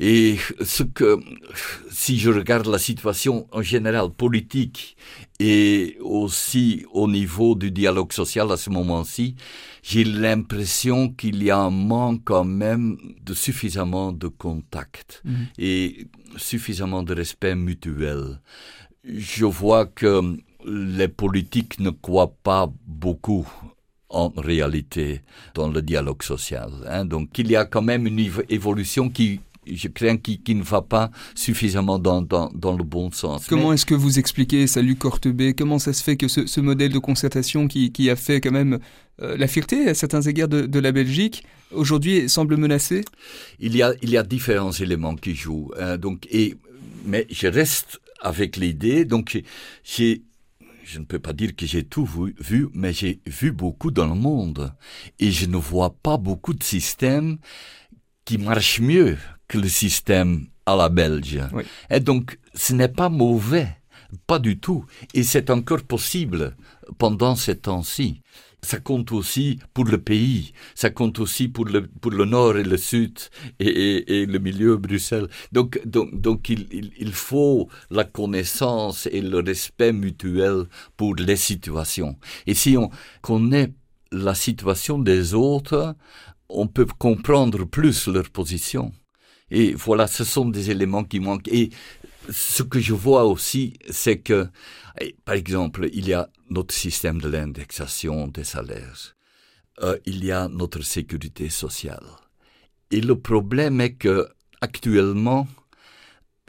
[0.00, 1.18] Et ce que,
[1.90, 4.96] si je regarde la situation en général politique
[5.40, 9.34] et aussi au niveau du dialogue social à ce moment-ci,
[9.82, 15.46] j'ai l'impression qu'il y a un manque quand même de suffisamment de contact mhm.
[15.58, 18.40] et suffisamment de respect mutuel.
[19.02, 23.48] Je vois que les politiques ne croient pas beaucoup
[24.10, 25.20] en réalité
[25.54, 26.70] dans le dialogue social.
[26.88, 27.04] Hein.
[27.04, 29.40] Donc il y a quand même une évolution qui
[29.70, 33.46] je crains qui, qui ne va pas suffisamment dans, dans, dans le bon sens.
[33.46, 36.92] Comment est-ce que vous expliquez, salut Cortebé, comment ça se fait que ce, ce modèle
[36.92, 38.78] de concertation qui, qui a fait quand même
[39.20, 43.04] euh, la fierté à certains égards de, de la Belgique, aujourd'hui semble menacé
[43.60, 45.70] il y, a, il y a différents éléments qui jouent.
[45.78, 46.54] Hein, donc, et,
[47.04, 49.42] mais je reste avec l'idée, donc
[49.84, 50.22] j'ai
[50.88, 54.06] je ne peux pas dire que j'ai tout vu, vu mais j'ai vu beaucoup dans
[54.06, 54.72] le monde.
[55.18, 57.36] Et je ne vois pas beaucoup de systèmes
[58.24, 61.40] qui marchent mieux que le système à la Belge.
[61.90, 63.68] Et donc, ce n'est pas mauvais.
[64.26, 64.86] Pas du tout.
[65.12, 66.56] Et c'est encore possible
[66.96, 68.22] pendant ces temps-ci
[68.62, 72.64] ça compte aussi pour le pays, ça compte aussi pour le, pour le nord et
[72.64, 73.18] le sud
[73.60, 75.28] et, et, et le milieu Bruxelles.
[75.52, 76.66] Donc, donc, donc il,
[76.98, 80.64] il, faut la connaissance et le respect mutuel
[80.96, 82.16] pour les situations.
[82.46, 82.90] Et si on
[83.22, 83.72] connaît
[84.10, 85.94] la situation des autres,
[86.48, 88.92] on peut comprendre plus leur position.
[89.50, 91.48] Et voilà, ce sont des éléments qui manquent.
[92.30, 94.48] Ce que je vois aussi, c'est que,
[95.24, 99.16] par exemple, il y a notre système de l'indexation des salaires.
[99.82, 102.04] Euh, il y a notre sécurité sociale.
[102.90, 104.28] Et le problème est que,
[104.60, 105.46] actuellement,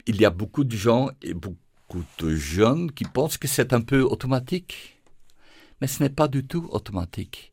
[0.06, 3.80] il y a beaucoup de gens et beaucoup de jeunes qui pensent que c'est un
[3.80, 5.00] peu automatique.
[5.80, 7.52] Mais ce n'est pas du tout automatique.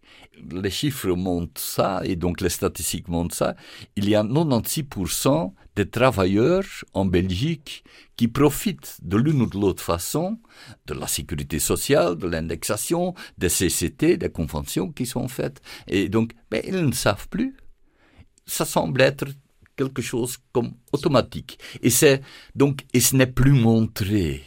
[0.51, 3.55] Les chiffres montrent ça, et donc les statistiques montrent ça.
[3.95, 7.83] Il y a 96% des travailleurs en Belgique
[8.15, 10.39] qui profitent de l'une ou de l'autre façon
[10.87, 15.61] de la sécurité sociale, de l'indexation, des CCT, des conventions qui sont faites.
[15.87, 17.55] Et donc, ben, ils ne savent plus.
[18.47, 19.27] Ça semble être
[19.75, 21.59] quelque chose comme automatique.
[21.83, 22.21] Et c'est
[22.55, 24.43] donc, et ce n'est plus montré.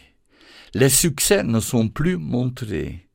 [0.74, 3.08] Les succès ne sont plus montrés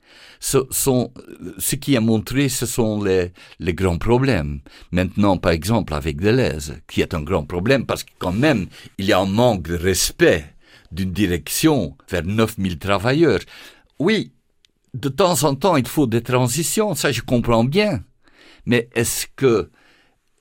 [0.45, 1.12] ce, sont,
[1.58, 4.60] ce qui est montré, ce sont les, les grands problèmes.
[4.91, 8.67] Maintenant, par exemple, avec Deleuze, qui est un grand problème parce que quand même,
[8.99, 10.45] il y a un manque de respect
[10.91, 13.39] d'une direction vers 9000 travailleurs.
[13.97, 14.34] Oui,
[14.93, 18.03] de temps en temps, il faut des transitions, ça je comprends bien.
[18.67, 19.71] Mais est-ce que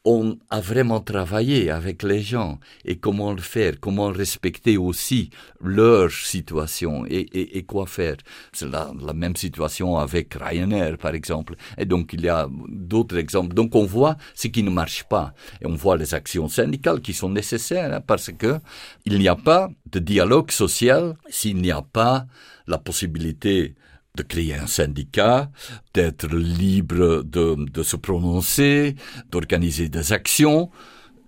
[0.05, 5.31] on a vraiment travaillé avec les gens et comment le faire, comment respecter aussi
[5.63, 8.17] leur situation et, et, et quoi faire.
[8.53, 11.55] C'est la, même situation avec Ryanair, par exemple.
[11.79, 13.55] Et donc, il y a d'autres exemples.
[13.55, 15.33] Donc, on voit ce qui ne marche pas.
[15.63, 18.59] Et on voit les actions syndicales qui sont nécessaires hein, parce que
[19.07, 22.27] il n'y a pas de dialogue social s'il n'y a pas
[22.67, 23.75] la possibilité
[24.17, 25.51] de créer un syndicat,
[25.93, 28.95] d'être libre de, de se prononcer,
[29.31, 30.71] d'organiser des actions,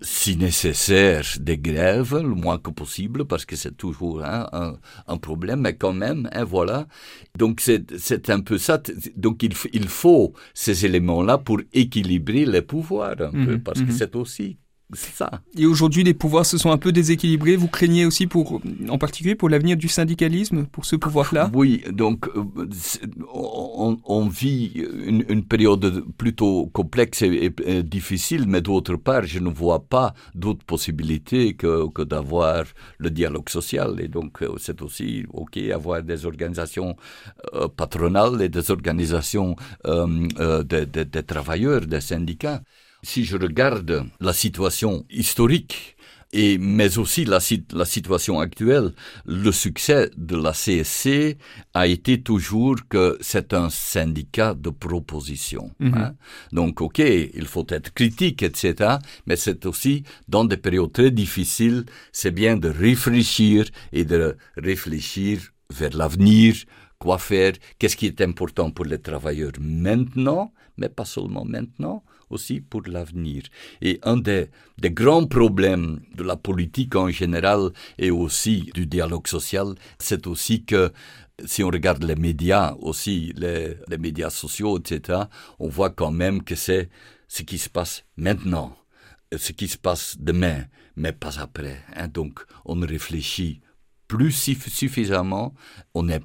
[0.01, 4.77] si nécessaire des grèves, le moins que possible, parce que c'est toujours hein, un,
[5.09, 6.87] un, problème, mais quand même, hein, voilà.
[7.37, 8.81] Donc c'est un peu ça.
[9.17, 13.87] Donc il, il faut ces éléments-là pour équilibrer les pouvoirs un peu, mhm, parce que
[13.87, 13.93] mhm.
[13.93, 14.59] c'est aussi
[14.93, 15.41] c'est ça.
[15.59, 17.57] Et aujourd'hui, les pouvoirs se sont un peu déséquilibrés.
[17.57, 21.51] Vous craignez aussi pour, en particulier pour l'avenir du syndicalisme, pour ce pouvoir-là?
[21.55, 22.45] Oui, donc euh,
[23.35, 24.73] on, on, vit
[25.05, 30.15] une, une, période plutôt complexe et, et, difficile, mais d'autre part, je ne vois pas
[30.37, 32.65] d'autres possibilités que, que d'avoir
[32.99, 34.01] le dialogue social.
[34.01, 36.97] Et donc, euh, c'est aussi OK avoir des organisations
[37.55, 42.63] euh, patronales et des organisations euh, des de, de travailleurs, des syndicats
[43.07, 45.97] si je regarde la situation historique,
[46.33, 47.39] et, mais aussi la,
[47.73, 48.93] la, situation actuelle,
[49.27, 51.39] le succès de la CSC
[51.73, 55.71] a été toujours que c'est un syndicat de proposition.
[55.79, 55.99] Mm -hmm.
[55.99, 56.15] hein?
[56.59, 56.99] Donc, OK,
[57.43, 58.65] il faut être critique, etc.,
[59.27, 59.95] mais c'est aussi,
[60.35, 61.81] dans des périodes très difficiles,
[62.19, 63.59] c'est bien de réfléchir
[63.99, 64.21] et de
[64.71, 65.35] réfléchir
[65.81, 66.51] vers l'avenir,
[67.03, 70.45] quoi faire, qu'est-ce qui est important pour les travailleurs maintenant,
[70.79, 71.99] mais pas seulement maintenant,
[72.31, 73.43] aussi pour l'avenir.
[73.81, 79.29] Et un des, des, grands problèmes de la politique en général et aussi du dialogue
[79.29, 80.93] social, c'est aussi que
[81.45, 85.21] si on regarde les médias aussi, les, les médias sociaux, etc.,
[85.59, 86.89] on voit quand même que c'est
[87.29, 88.77] ce qui se passe maintenant,
[89.37, 90.65] ce qui se passe demain,
[90.97, 91.79] mais pas après.
[91.95, 92.09] Hein.
[92.09, 93.61] Donc, on réfléchit
[94.09, 95.55] plus suffisamment,
[95.95, 96.23] on n'est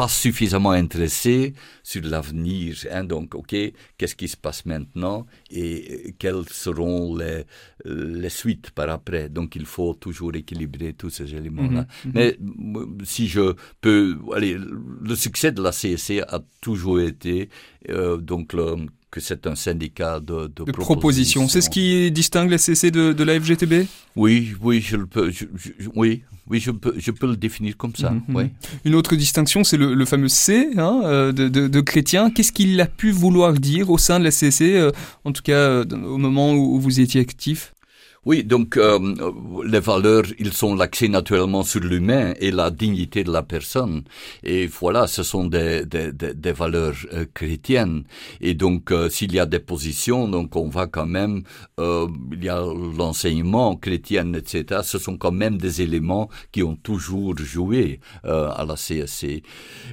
[0.00, 2.74] pas suffisamment intéressé sur l'avenir.
[2.90, 3.04] Hein.
[3.04, 3.54] Donc, OK,
[3.98, 7.44] qu'est-ce qui se passe maintenant et quelles seront les,
[7.84, 9.28] les suites par après?
[9.28, 11.82] Donc, il faut toujours équilibrer tous ces éléments-là.
[11.82, 12.12] Mm -hmm.
[12.14, 12.28] Mais
[13.12, 13.44] si je
[13.82, 14.54] peux, allez,
[15.10, 17.36] le succès de la CSC a toujours été
[17.90, 18.66] euh, donc le,
[19.10, 21.48] que c'est un syndicat de, de, de proposition.
[21.48, 25.30] C'est ce qui distingue la CC de, de la FGTB Oui, oui, je le peux,
[25.30, 28.10] je, je, oui, oui, je peux, je peux le définir comme ça.
[28.10, 28.36] Mm -hmm.
[28.36, 28.44] oui.
[28.84, 32.30] Une autre distinction, c'est le, le, fameux C hein, euh, de, de, de, chrétien.
[32.30, 34.90] Qu'est-ce qu'il a pu vouloir dire au sein de la CC, euh,
[35.24, 37.72] en tout cas euh, au moment où vous étiez actif?
[38.26, 38.98] Oui, donc euh,
[39.64, 44.02] les valeurs, ils sont l'accès naturellement sur l'humain et la dignité de la personne.
[44.42, 48.04] Et voilà, ce sont des, des, des, des valeurs euh, chrétiennes.
[48.42, 51.44] Et donc, euh, s'il y a des positions, donc on va quand même,
[51.78, 54.82] euh, il y a l'enseignement chrétien, etc.
[54.84, 59.42] Ce sont quand même des éléments qui ont toujours joué à la CSC.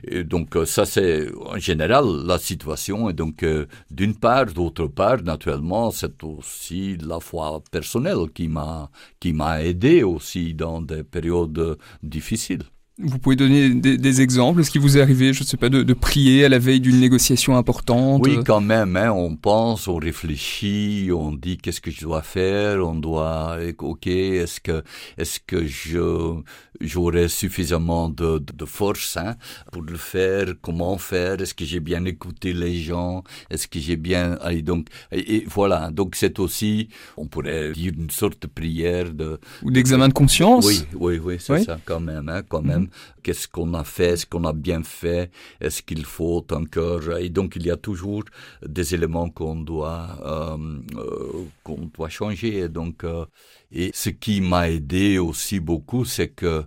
[0.03, 3.09] Et donc, ça c'est en général la situation.
[3.09, 3.45] Et donc,
[3.89, 10.03] d'une part, d'autre part, naturellement, c'est aussi la foi personnelle qui m'a qui m'a aidé
[10.03, 12.63] aussi dans des périodes difficiles.
[12.99, 14.61] Vous pouvez donner des, des exemples?
[14.61, 16.79] Est-ce qu'il vous est arrivé, je ne sais pas, de, de, prier à la veille
[16.79, 18.25] d'une négociation importante?
[18.25, 18.97] Oui, quand même.
[18.97, 22.83] Hein, on pense, on réfléchit, on dit qu'est-ce que je dois faire.
[22.83, 24.83] On doit, ok, est-ce que,
[25.17, 26.41] est-ce que je
[26.79, 29.35] j'aurai suffisamment de, de, de force hein,
[29.71, 30.53] pour le faire?
[30.61, 31.39] Comment faire?
[31.39, 33.23] Est-ce que j'ai bien écouté les gens?
[33.51, 35.91] Est-ce que j'ai bien allez, donc et, et, voilà.
[35.91, 40.65] Donc c'est aussi, on pourrait dire une sorte de prière de ou d'examen de conscience?
[40.65, 41.63] Oui, oui, oui, c'est oui.
[41.63, 42.86] ça quand même, hein, quand même.
[43.23, 44.13] Qu'est-ce qu'on a fait?
[44.13, 45.31] Est-ce qu'on a bien fait?
[45.61, 47.17] Est-ce qu'il faut encore?
[47.17, 48.23] Et donc il y a toujours
[48.65, 50.57] des éléments qu'on doit euh,
[50.95, 52.69] euh, qu'on doit changer.
[52.69, 53.25] Donc euh,
[53.71, 56.63] et ce qui m'a aidé aussi beaucoup, c'est que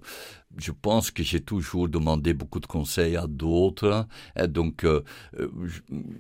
[0.61, 5.03] je pense que j'ai toujours demandé beaucoup de conseils à d'autres, et donc euh,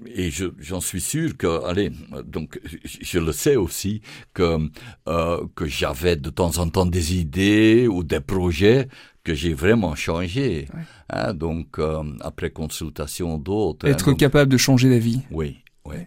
[0.06, 1.90] et j'en je, suis sûr que, allez,
[2.24, 4.00] donc je le sais aussi
[4.34, 4.58] que
[5.08, 8.88] euh, que j'avais de temps en temps des idées ou des projets
[9.24, 10.80] que j'ai vraiment changé, ouais.
[11.10, 13.86] hein, donc euh, après consultation d'autres.
[13.86, 15.20] Être hein, donc, capable de changer la vie.
[15.30, 15.98] Oui, oui.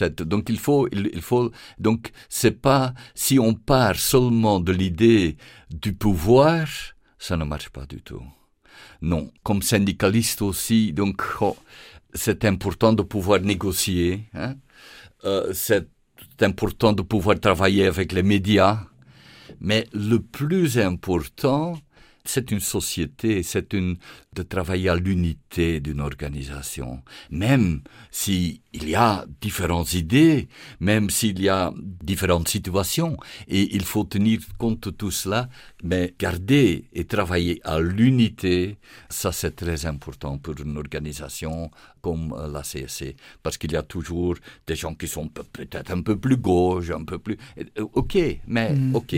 [0.00, 5.36] Donc il faut, il, il faut, donc c'est pas si on part seulement de l'idée
[5.70, 6.66] du pouvoir,
[7.24, 8.22] ça ne marche pas du tout.
[9.00, 11.56] Non, comme syndicaliste aussi, donc oh,
[12.12, 14.24] c'est important de pouvoir négocier.
[14.34, 14.56] Hein?
[15.24, 15.88] Euh, c'est
[16.42, 18.80] important de pouvoir travailler avec les médias,
[19.58, 21.78] mais le plus important,
[22.26, 23.96] c'est une société, c'est une
[24.34, 27.02] de travailler à l'unité d'une organisation.
[27.30, 30.48] Même s'il y a différentes idées,
[30.80, 35.48] même s'il y a différentes situations, et il faut tenir compte de tout cela,
[35.82, 38.78] mais garder et travailler à l'unité,
[39.10, 44.36] ça c'est très important pour une organisation comme la CSC, parce qu'il y a toujours
[44.66, 47.36] des gens qui sont peut-être un peu plus gauche, un peu plus...
[47.92, 48.96] Ok, mais mm -hmm.
[48.96, 49.14] ok.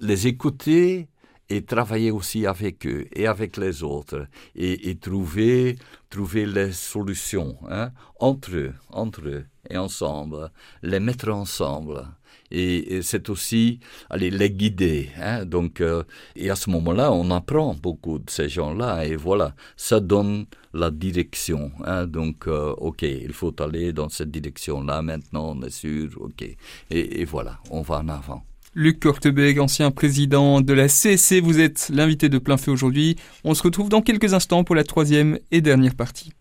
[0.00, 1.06] Les écouter,
[1.54, 5.76] et travailler aussi avec eux et avec les autres et, trouver
[6.10, 10.50] trouver les solutions hein, entre eux entre eux et ensemble
[10.82, 12.04] les mettre ensemble
[12.50, 13.80] et, c'est aussi
[14.10, 15.10] aller les guider.
[15.20, 15.44] Hein.
[15.44, 16.04] Donc, euh,
[16.36, 20.90] et à ce moment-là, on apprend beaucoup de ces gens-là, et voilà, ça donne la
[20.90, 21.72] direction.
[21.84, 22.06] Hein.
[22.06, 26.44] Donc, euh, ok, il faut aller dans cette direction-là maintenant, on est sûr, ok.
[26.90, 28.42] Et voilà, on va en avant.
[28.76, 33.14] Luc Kortebeg, ancien président de la CSC, vous êtes l'invité de plein feu aujourd'hui.
[33.44, 36.32] On se retrouve dans quelques instants pour la troisième et dernière partie.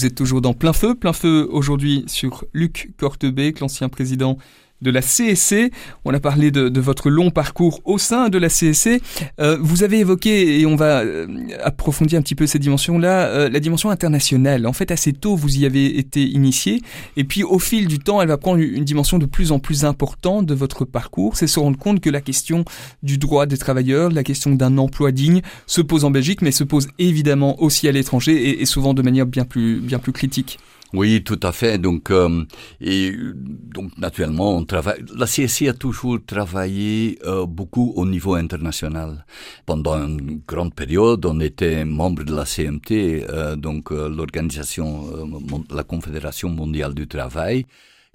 [0.00, 4.38] Vous êtes toujours dans plein feu, plein feu aujourd'hui sur Luc Cortebeek, l'ancien président
[4.82, 5.70] de la CSC.
[6.04, 9.02] On a parlé de, votre long parcours au sein de la CSC.
[9.40, 11.26] Euh, vous avez évoqué, et on va euh,
[11.62, 14.66] approfondir un petit peu cette dimension-là, euh, la dimension internationale.
[14.66, 16.82] En fait, assez tôt, vous y avez été initié.
[17.16, 19.84] Et puis, au fil du temps, elle va prendre une dimension de plus en plus
[19.84, 21.36] importante de votre parcours.
[21.36, 22.64] C'est se rendre compte que la question
[23.02, 26.64] du droit des travailleurs, la question d'un emploi digne, se pose en Belgique, mais se
[26.64, 30.58] pose évidemment aussi à l'étranger et, et souvent de manière bien plus, bien plus critique.
[30.92, 31.78] Oui, tout à fait.
[31.78, 32.44] Donc, euh,
[32.80, 33.12] et
[33.42, 35.04] donc naturellement, on travaille.
[35.16, 39.24] La CSI a toujours travaillé euh, beaucoup au niveau international.
[39.66, 42.90] Pendant une grande période, on était membre de la CMT,
[43.28, 45.06] euh, donc l'organisation,
[45.70, 47.66] la Confédération mondiale du travail,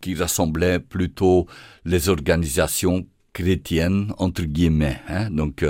[0.01, 1.47] qui rassemblait plutôt
[1.85, 4.99] les organisations chrétiennes entre guillemets.
[5.07, 5.63] Hein, donc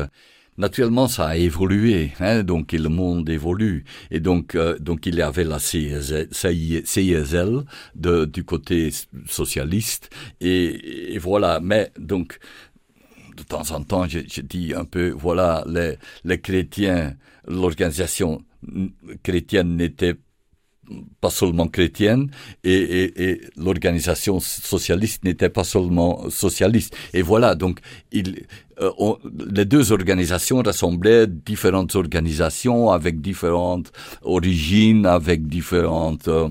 [0.58, 5.22] Naturellement, ça a évolué, hein, donc le monde évolue, et donc euh, donc il y
[5.22, 6.32] avait la CISL,
[7.96, 8.90] de, du côté
[9.28, 11.60] socialiste, et, et, voilà.
[11.62, 12.40] Mais donc
[13.36, 17.16] de temps en temps, je, je dis un peu, voilà, les, les chrétiens,
[17.48, 18.42] l'organisation
[19.24, 20.16] chrétienne n'était
[21.20, 22.30] pas seulement chrétienne
[22.64, 26.96] et, et, et l'organisation socialiste n'était pas seulement socialiste.
[27.14, 27.80] Et voilà, donc
[28.12, 28.46] il,
[28.82, 29.18] euh, on,
[29.50, 36.50] les deux organisations rassemblaient différentes organisations avec différentes origines, avec différentes euh,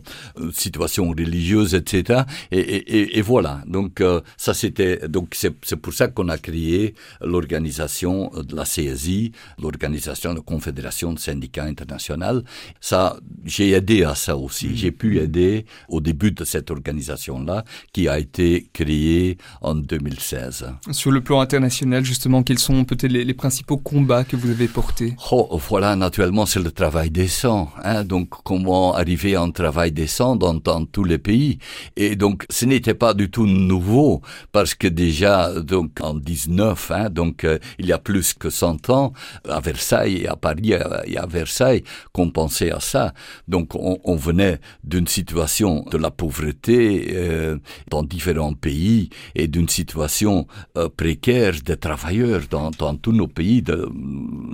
[0.53, 2.23] situations religieuses, etc.
[2.51, 3.63] Et, et, et voilà.
[3.67, 9.33] Donc euh, ça c'était donc c'est pour ça qu'on a créé l'organisation de la CSI,
[9.61, 12.43] l'organisation de Confédération de syndicats internationaux.
[12.81, 14.77] Ça, j'ai aidé à ça aussi.
[14.77, 20.67] J'ai pu aider au début de cette organisation-là qui a été créée en 2016.
[20.93, 25.17] Sur le plan international, justement, quels sont peut-être les, principaux combats que vous avez portés
[25.33, 27.73] Oh, voilà, naturellement, c'est le travail décent.
[27.83, 31.59] Hein, donc, comment arriver à un travail décent dans, tous les pays
[31.97, 37.11] Et donc, ce n'était pas du tout nouveau parce que déjà, donc en 19, hein,
[37.11, 39.13] donc euh, il y a plus que 100 ans,
[39.49, 40.73] à Versailles et à Paris
[41.07, 43.13] et à Versailles, qu'on pensait à ça.
[43.49, 47.59] Donc, on, venait d'une situation de la pauvreté euh,
[47.91, 50.47] dans différents pays et d'une situation
[50.79, 52.04] euh, précaire des travailleurs
[52.51, 53.89] dans, dans tous nos pays de,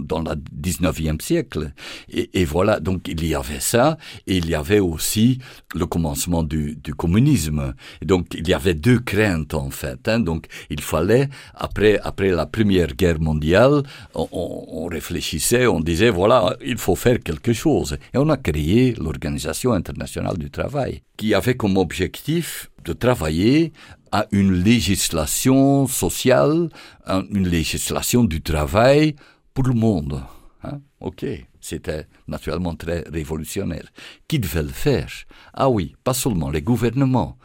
[0.03, 1.73] dans le 19e siècle.
[2.11, 5.39] Et, et, voilà, donc il y avait ça, et il y avait aussi
[5.75, 7.75] le commencement du, du communisme.
[8.03, 10.09] Donc il y avait deux craintes en fait.
[10.09, 10.21] Hein.
[10.21, 13.83] Donc il fallait, après, après la Première Guerre mondiale,
[14.15, 17.99] on, on réfléchissait, on disait, voilà, il faut faire quelque chose.
[18.15, 23.73] Et on a créé l'Organisation internationale du travail, qui avait comme objectif de travailler
[24.13, 26.69] à une législation sociale,
[27.07, 29.15] une législation du travail
[29.55, 30.23] pour le monde.
[30.63, 30.81] Hein?
[31.01, 31.25] Ok,
[31.61, 33.87] c'était naturellement très révolutionnaire.
[34.29, 35.11] Qui devait le faire?
[35.55, 37.39] Ah oui, pas seulement les gouvernements.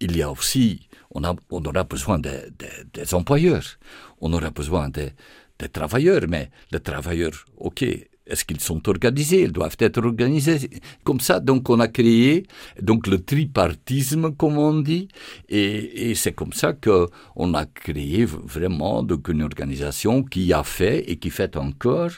[0.00, 3.78] Il y a aussi, on, a, on aura besoin des, des, des employeurs,
[4.20, 5.10] on aura besoin des,
[5.58, 7.84] des travailleurs, mais les travailleurs, ok,
[8.26, 9.42] est-ce qu'ils sont organisés?
[9.42, 10.70] Ils doivent être organisés.
[11.04, 12.46] Comme ça, donc, on a créé
[12.80, 15.08] donc le tripartisme, comme on dit,
[15.48, 20.62] et, et c'est comme ça que on a créé vraiment donc une organisation qui a
[20.62, 22.10] fait et qui fait encore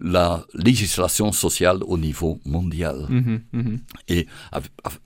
[0.00, 3.06] la législation sociale au niveau mondial.
[3.08, 3.76] Mmh, mmh.
[4.08, 4.26] Et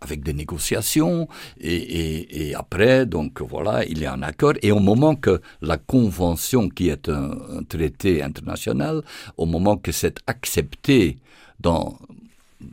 [0.00, 1.28] avec des négociations,
[1.60, 4.54] et, et, et, après, donc voilà, il y a un accord.
[4.62, 9.02] Et au moment que la convention, qui est un, un traité international,
[9.36, 11.16] au moment que cet accepté
[11.58, 11.96] dans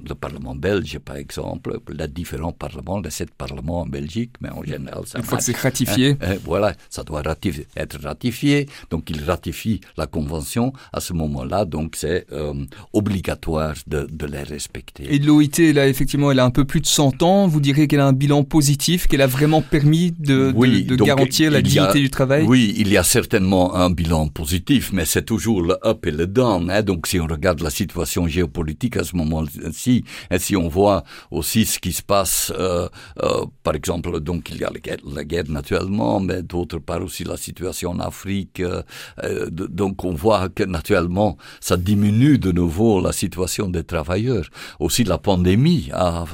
[0.07, 4.63] le Parlement belge, par exemple, les différents parlements, les sept parlements en Belgique, mais en
[4.63, 6.11] général, ça Une fois que c'est ratifié.
[6.11, 8.67] Hein, hein, voilà, ça doit ratifier, être ratifié.
[8.89, 10.73] Donc, il ratifie la convention.
[10.93, 12.53] À ce moment-là, donc, c'est euh,
[12.93, 15.13] obligatoire de, de, les respecter.
[15.13, 17.47] Et l'OIT, là, effectivement, elle a un peu plus de 100 ans.
[17.47, 21.03] Vous direz qu'elle a un bilan positif, qu'elle a vraiment permis de, oui, de, de
[21.03, 22.45] garantir la dignité a, du travail?
[22.45, 26.27] Oui, il y a certainement un bilan positif, mais c'est toujours le up et le
[26.27, 26.69] down.
[26.69, 26.81] Hein.
[26.83, 31.65] Donc, si on regarde la situation géopolitique à ce moment-ci, et si on voit aussi
[31.65, 32.87] ce qui se passe, euh,
[33.23, 34.71] euh, par exemple, donc il y a
[35.15, 38.59] la guerre, naturellement, mais d'autre part aussi la situation en Afrique.
[38.61, 44.45] Euh, donc on voit que naturellement ça diminue de nouveau la situation des travailleurs.
[44.79, 46.25] Aussi la pandémie a,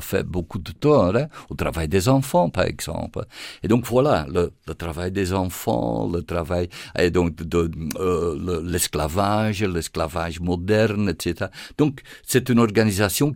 [0.00, 3.24] fait beaucoup de tort hein, au travail des enfants, par exemple.
[3.62, 6.68] Et donc voilà, le, travail des enfants, le travail
[6.98, 11.50] et donc de, de l'esclavage, l'esclavage moderne, etc.
[11.78, 12.83] Donc c'est une organisation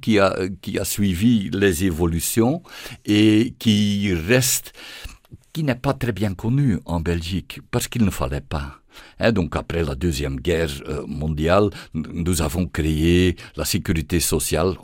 [0.00, 2.62] qui a, qui a suivi les évolutions
[3.04, 4.72] et qui reste,
[5.52, 8.80] qui n'est pas très bien connue en Belgique, parce qu'il ne fallait pas.
[9.20, 10.70] Hein, donc après la deuxième guerre
[11.06, 14.74] mondiale, nous avons créé la sécurité sociale.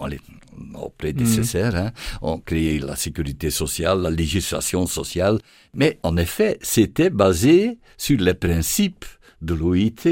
[0.56, 1.76] Nos prédécesseurs mmh.
[1.78, 1.92] hein,
[2.22, 5.40] ont créé la sécurité sociale, la législation sociale,
[5.74, 9.04] mais en effet, c'était basé sur les principes
[9.42, 10.06] de l'OIT.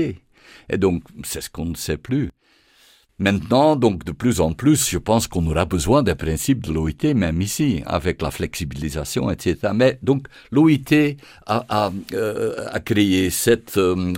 [0.68, 2.30] Et donc, c'est ce qu'on ne sait plus.
[3.22, 7.14] Maintenant, donc, de plus en plus, je pense qu'on aura besoin des principes de l'OIT,
[7.14, 9.70] même ici, avec la flexibilisation, etc.
[9.72, 11.16] Mais donc, l'OIT
[11.46, 14.12] a, a, euh, a, créé cette, euh,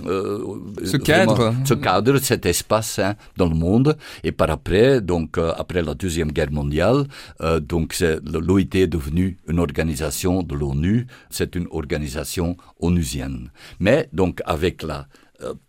[0.83, 3.95] ce cadre, vraiment, ce cadre, cet espace hein, dans le monde.
[4.23, 7.05] Et par après, donc, euh, après la deuxième guerre mondiale,
[7.41, 11.05] euh, donc, l'OIT est devenue une organisation de l'ONU.
[11.29, 13.51] C'est une organisation onusienne.
[13.79, 15.05] Mais donc, avec la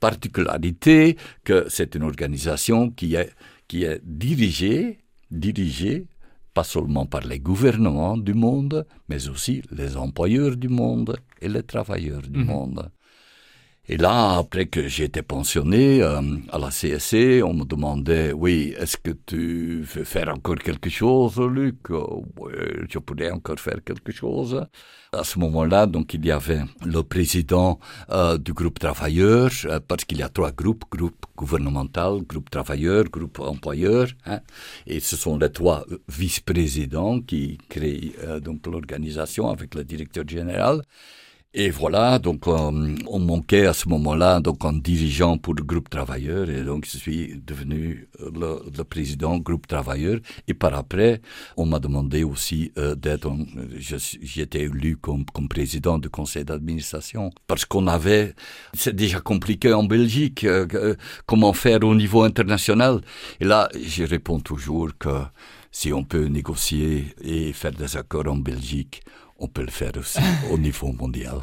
[0.01, 3.31] particularité que c'est une organisation qui est,
[3.69, 4.99] qui est dirigée,
[5.31, 6.07] dirigée
[6.57, 11.63] pas seulement par les gouvernements du monde, mais aussi les employeurs du monde et les
[11.63, 12.45] travailleurs du mmh.
[12.47, 12.91] monde.
[13.89, 16.21] Et là, après que été pensionné euh,
[16.51, 21.39] à la CSC, on me demandait, oui, est-ce que tu veux faire encore quelque chose,
[21.39, 21.91] Luc?
[21.91, 22.53] Oui,
[22.89, 24.67] je pourrais encore faire quelque chose.
[25.13, 27.79] À ce moment-là, donc, il y avait le président
[28.11, 33.05] euh, du groupe travailleur, euh, parce qu'il y a trois groupes, groupe gouvernemental, groupe travailleur,
[33.05, 34.41] groupe employeur, hein,
[34.89, 40.83] et ce sont les trois vice-présidents qui créent donc l'organisation avec le directeur général.
[41.55, 45.89] Et voilà, donc euh, on manquait à ce moment-là donc un dirigeant pour le groupe
[45.89, 46.51] travailleur.
[46.51, 50.19] Et donc je suis devenu le, le président groupe travailleur.
[50.49, 51.23] Et par après
[51.57, 53.31] on m'a demandé aussi euh, d'être
[54.37, 57.31] été élu comme, comme président du conseil d'administration.
[57.47, 58.35] Parce qu'on avait
[58.75, 60.95] c'est déjà compliqué en Belgique euh,
[61.25, 63.01] comment faire au niveau international.
[63.41, 65.23] Et là je réponds toujours que
[65.73, 69.03] si on peut négocier et faire des accords en Belgique
[69.39, 70.19] on peut le faire aussi
[70.51, 71.35] au niveau mondial.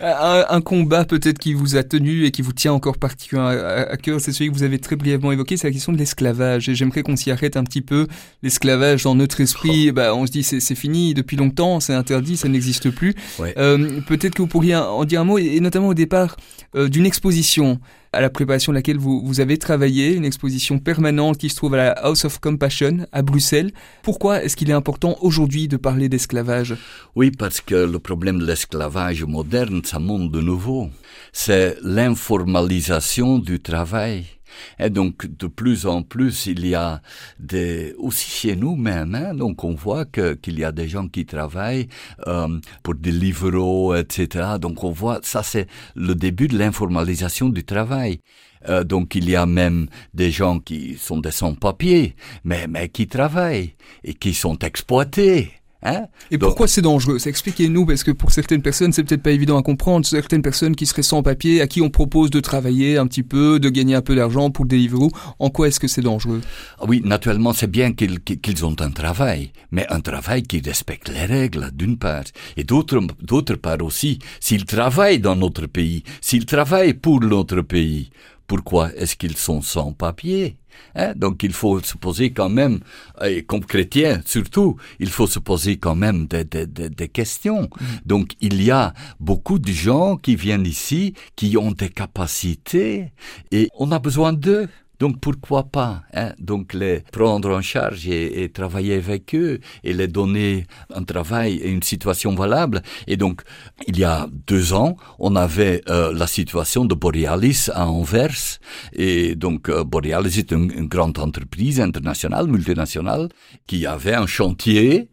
[0.00, 4.20] un, combat peut-être qui vous a tenu et qui vous tient encore particulièrement à, cœur,
[4.20, 6.68] c'est celui que vous avez très brièvement évoqué, c'est la question de l'esclavage.
[6.68, 8.06] Et j'aimerais qu'on s'y arrête un petit peu.
[8.42, 9.92] L'esclavage, dans notre esprit, oh.
[9.92, 13.14] bah, on se dit c'est fini depuis longtemps, c'est interdit, ça n'existe plus.
[13.40, 16.36] Euh, peut-être que vous pourriez en dire un mot, et, notamment au départ
[16.74, 17.80] euh, d'une exposition
[18.16, 21.74] à la préparation de laquelle vous, vous avez travaillé, une exposition permanente qui se trouve
[21.74, 23.72] à la House of Compassion à Bruxelles.
[24.02, 26.74] Pourquoi est-ce qu'il est important aujourd'hui de parler d'esclavage?
[27.14, 30.88] Oui, parce que le problème de l'esclavage moderne, ça monte de nouveau.
[31.32, 34.35] C'est l'informalisation du travail.
[34.78, 37.00] Et donc, de plus en plus, il y a
[37.38, 41.08] des, aussi chez nous même, hein, donc on voit que, qu'il y a des gens
[41.08, 41.88] qui travaillent
[42.26, 44.56] euh, pour des livreaux, etc.
[44.60, 48.20] Donc on voit, ça c'est le début de l'informalisation du travail.
[48.68, 53.06] Euh, donc il y a même des gens qui sont des sans-papiers, mais, mais qui
[53.06, 55.52] travaillent et qui sont exploités.
[55.86, 57.18] Hein et pourquoi c'est dangereux?
[57.24, 60.04] Expliquez-nous, parce que pour certaines personnes, c'est peut-être pas évident à comprendre.
[60.04, 63.60] Certaines personnes qui seraient sans papier, à qui on propose de travailler un petit peu,
[63.60, 66.40] de gagner un peu d'argent pour le Deliveroo, en quoi est-ce que c'est dangereux?
[66.80, 71.24] Ah Oui, naturellement, c'est bien qu'ils ont un travail, mais un travail qui respecte les
[71.24, 72.24] règles, d'une part,
[72.56, 78.10] et d'autre d'autre part aussi, s'ils travaillent dans notre pays, s'ils travaillent pour notre pays,
[78.46, 80.56] pourquoi est-ce qu'ils sont sans papier?
[80.94, 81.12] Hein?
[81.16, 82.80] Donc il faut se poser quand même,
[83.24, 87.62] et comme chrétien surtout, il faut se poser quand même des, des, des, des questions.
[87.62, 87.84] Mm.
[88.06, 93.12] Donc il y a beaucoup de gens qui viennent ici, qui ont des capacités,
[93.50, 94.68] et on a besoin d'eux.
[94.98, 99.92] Donc pourquoi pas hein, Donc les prendre en charge et, et, travailler avec eux et
[99.92, 102.82] les donner un travail et une situation valable.
[103.06, 103.42] Et donc
[103.86, 108.58] il y a deux ans, on avait euh, la situation de Borealis à Anvers.
[108.92, 113.28] Et donc euh, Borealis est une, une grande entreprise internationale, multinationale,
[113.66, 115.08] qui avait un chantier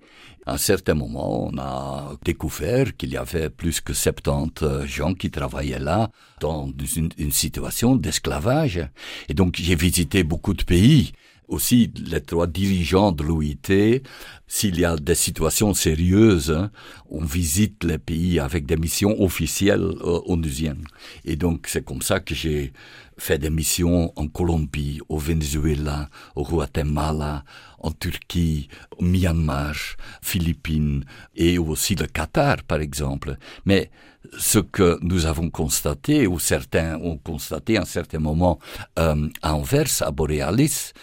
[0.46, 5.14] à un certain moment, on a découvert qu'il y avait plus que 70 euh, gens
[5.14, 8.82] qui travaillaient là dans une, une situation d'esclavage.
[9.30, 11.14] Et donc j'ai visité beaucoup de pays
[11.48, 14.02] aussi les trois dirigeants de l'OIT,
[14.48, 16.72] s'il y a des situations sérieuses, hein,
[17.10, 20.86] on visite les pays avec des missions officielles euh, onusiennes.
[21.26, 22.74] Et donc c'est comme ça que j'ai
[23.18, 27.44] fait des missions en Colombie, au Venezuela, au Guatemala,
[27.84, 29.76] en Turquie, au Myanmar,
[30.22, 31.06] Philippines
[31.36, 33.38] et aussi le Qatar, par exemple.
[33.66, 33.92] Mais
[34.38, 38.60] ce que nous avons constaté, ou certains ont constaté à un certain moment
[38.98, 40.94] euh, à Anvers, à Borealis,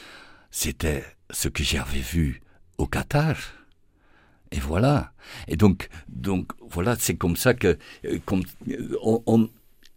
[0.51, 2.43] c'était ce que j'avais vu
[2.78, 3.37] au Qatar.
[4.53, 5.12] Et voilà.
[5.47, 8.18] Et donc, donc voilà, c'est comme ça que, euh,
[9.28, 9.47] euh,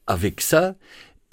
[0.06, 0.76] avec ça,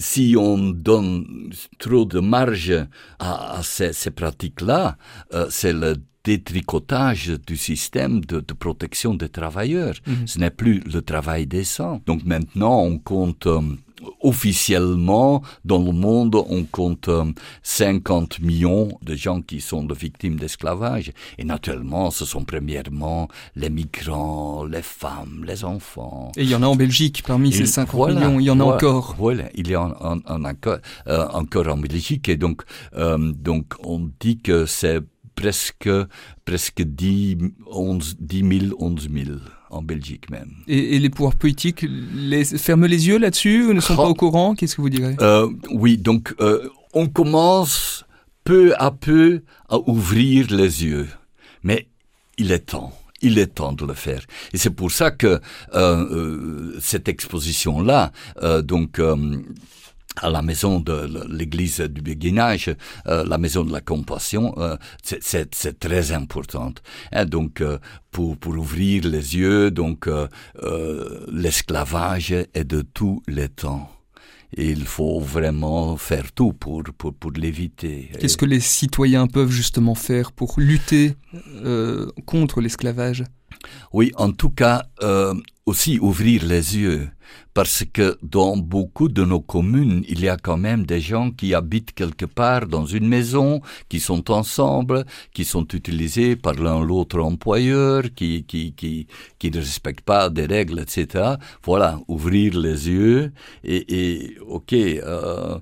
[0.01, 2.73] si on donne trop de marge
[3.19, 4.97] à, à ces, ces pratiques-là,
[5.35, 5.95] euh, c'est le
[6.25, 9.95] détricotage du système de, de protection des travailleurs.
[10.07, 10.27] -hmm.
[10.27, 11.95] Ce n'est plus le travail décent.
[12.09, 13.61] Donc maintenant, on compte euh,
[14.21, 17.09] officiellement, dans le monde, on compte
[17.63, 21.13] 50 euh, millions de gens qui sont de victimes d'esclavage.
[21.39, 26.33] Et naturellement, ce sont premièrement les migrants, les femmes, les enfants.
[26.37, 28.51] Et il y en a en Belgique, parmi et ces 50 voilà, millions, il y
[28.51, 29.15] en a voilà, encore.
[29.19, 32.29] Voilà, il y en a en, en, encore, euh, encore en Belgique.
[32.29, 32.63] Et donc,
[32.97, 35.01] euh, donc on dit que c'est
[35.35, 35.91] presque,
[36.45, 39.31] presque 10, 11, 10 000, 11 000
[39.71, 40.51] en Belgique même.
[40.69, 44.15] Et, et les pouvoirs politiques les, ferment les yeux là-dessus ou ne sont pas au
[44.15, 44.55] courant?
[44.55, 45.17] Qu'est-ce que vous direz?
[45.21, 48.05] Euh, Oui, donc euh, on commence
[48.45, 51.09] peu à peu à ouvrir les yeux.
[51.63, 51.87] Mais
[52.39, 52.93] il est temps.
[53.23, 54.23] Il est temps de le faire.
[54.53, 55.41] Et c'est pour ça que
[55.75, 58.13] euh, cette exposition-là,
[58.63, 58.99] donc,
[60.17, 62.75] à la maison de l'église du béguinage,
[63.07, 66.75] euh, la maison de la compassion, euh, c'est très important.
[67.13, 67.79] Hein, donc, euh,
[68.11, 70.09] pour, pour ouvrir les yeux, donc
[71.33, 73.89] l'esclavage est de tous les temps.
[74.57, 78.11] Et il faut vraiment faire tout pour, pour, pour l'éviter.
[78.19, 81.15] Qu'est-ce que les citoyens peuvent justement faire pour lutter
[82.27, 83.23] contre l'esclavage?
[83.93, 84.87] Oui, en tout cas,
[85.67, 87.09] aussi ouvrir les yeux
[87.55, 91.55] parce que dans beaucoup de nos communes, il y a quand même des gens qui
[91.55, 95.05] habitent quelque part dans une maison, qui sont ensemble,
[95.35, 99.07] qui sont utilisés par l'un l'autre employeur, qui, qui, qui,
[99.39, 101.35] qui ne respectent pas des règles, etc.
[101.65, 103.33] Voilà, ouvrir les yeux
[103.65, 105.59] et, et ok, euh,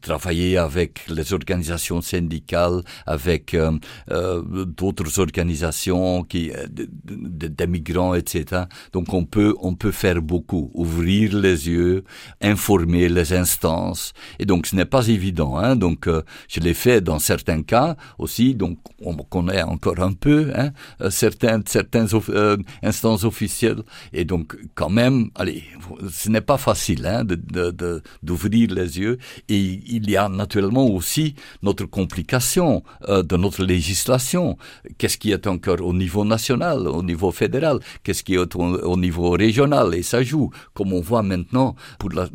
[0.00, 3.72] travailler avec les organisations syndicales, avec euh,
[4.10, 8.64] euh, d'autres organisations qui, des migrants, etc.
[8.92, 12.04] Donc on peut, on peut faire beaucoup, ouvrir les yeux,
[12.40, 14.12] informer les instances.
[14.38, 15.52] Et donc ce n'est pas évident.
[15.58, 15.76] Hein.
[15.76, 18.54] Donc euh, je l'ai fait dans certains cas aussi.
[18.54, 20.70] Donc on connaît encore un peu hein,
[21.00, 23.82] euh, certaines certaines euh, instances officielles.
[24.12, 25.64] Et donc quand même, allez,
[26.10, 29.18] ce n'est pas facile hein, de d'ouvrir les yeux.
[29.48, 29.60] Et
[29.96, 34.56] il y a naturellement aussi notre complication de notre législation.
[34.98, 39.30] Qu'est-ce qui est encore au niveau national, au niveau fédéral, qu'est-ce qui est au niveau
[39.30, 40.50] régional, et ça joue.
[40.76, 42.28] Comment on voit maintenant pour la,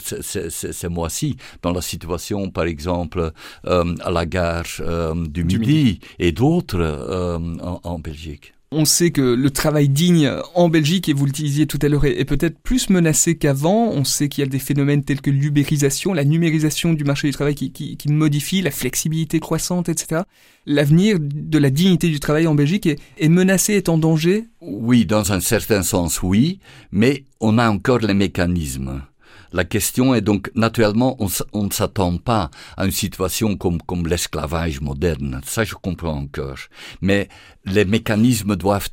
[0.00, 3.32] ces, mois-ci dans la situation, par exemple,
[3.66, 7.38] euh, à la gare euh, du, Midi, et d'autres euh,
[7.82, 8.54] en, Belgique.
[8.72, 12.04] On sait que le travail digne en Belgique, et vous le disiez tout à l'heure,
[12.04, 13.90] est, peut-être plus menacé qu'avant.
[13.92, 17.32] On sait qu'il y a des phénomènes tels que l'ubérisation, la numérisation du marché du
[17.32, 20.22] travail qui, modifie, la flexibilité croissante, etc.
[20.66, 22.88] L'avenir de la dignité du travail en Belgique
[23.18, 24.46] est menacé, est en danger?
[24.60, 26.58] Oui, dans un certain sens, oui,
[26.90, 29.02] mais on a encore les mécanismes.
[29.52, 31.16] La question est donc, naturellement,
[31.52, 35.40] on, ne s'attend pas à une situation comme, comme l'esclavage moderne.
[35.44, 36.58] Ça, je comprends encore.
[37.00, 37.28] Mais
[37.64, 38.88] les mécanismes doivent,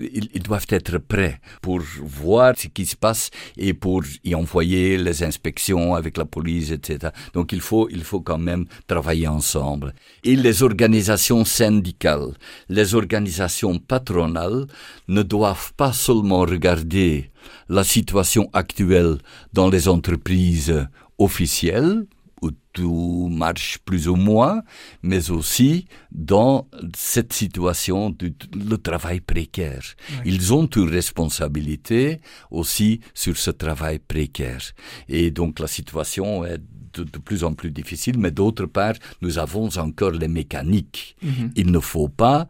[0.00, 5.22] ils, doivent être prêts pour voir ce qui se passe et pour y envoyer les
[5.22, 7.12] inspections avec la police, etc.
[7.34, 9.94] Donc, il faut, il faut quand même travailler ensemble.
[10.24, 12.34] Et les organisations syndicales,
[12.68, 14.66] les organisations patronales
[15.08, 17.30] ne doivent pas seulement regarder
[17.68, 19.18] la situation actuelle
[19.52, 20.86] dans les entreprises
[21.18, 22.06] officielles,
[22.42, 24.62] où tout marche plus ou moins,
[25.02, 29.82] mais aussi dans cette situation du le travail précaire.
[30.24, 32.20] Ils ont une responsabilité
[32.50, 34.62] aussi sur ce travail précaire.
[35.08, 36.60] Et donc la situation est
[36.94, 41.16] de, plus en plus difficile, mais d'autre part, nous avons encore les mécaniques.
[41.24, 41.50] Mm-hmm.
[41.56, 42.48] Il ne faut pas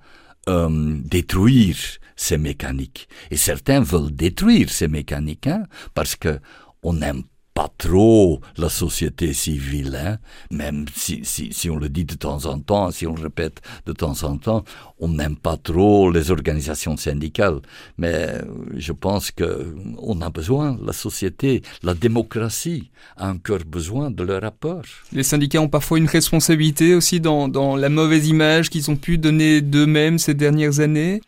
[0.49, 1.77] euh, détruire
[2.19, 3.09] ces mécaniques.
[3.31, 5.65] Et certains veulent détruire ces mécaniques, hein,
[5.95, 6.41] parce que
[6.83, 7.23] on n'aime
[7.55, 10.19] pas trop la société civile, hein.
[10.49, 13.93] même si, si, on le dit de temps en temps, si on le répète de
[13.93, 14.63] temps en temps,
[15.01, 17.61] on n'aime pas trop les organisations syndicales.
[17.97, 18.41] Mais
[18.77, 24.45] je pense que on a besoin, la société, la démocratie a encore besoin de leur
[24.45, 24.85] apport.
[25.13, 29.63] Les syndicats ont parfois une responsabilité aussi dans la mauvaise image qu'ils ont pu donner
[29.63, 31.23] d'eux-mêmes ces dernières années.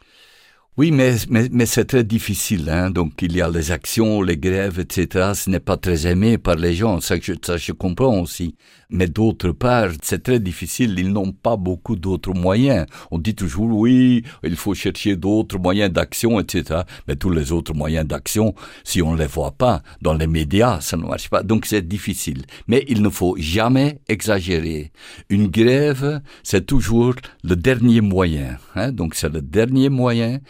[0.80, 2.70] Oui, mais, mais, c'est très difficile.
[2.70, 2.88] Hein?
[2.88, 5.32] Donc, il y a les actions, les grèves, etc.
[5.34, 7.02] Ce n'est pas très aimé par les gens.
[7.02, 8.54] Ça, je comprends aussi.
[8.91, 10.99] Mais d'autre part, c'est très difficile.
[10.99, 12.86] Ils n'ont pas beaucoup d'autres moyens.
[13.11, 16.80] On dit toujours, oui, il faut chercher d'autres moyens d'action, etc.
[17.07, 20.80] Mais tous les autres moyens d'action, si on ne les voit pas dans les médias,
[20.80, 21.43] ça ne marche pas.
[21.43, 22.43] Donc, c'est difficile.
[22.66, 24.93] Mais il ne faut jamais exagérer.
[25.28, 27.14] Une grève, c'est toujours
[27.45, 28.59] le dernier moyen.
[28.74, 28.93] Hein?
[28.93, 30.41] Donc, c'est le dernier moyen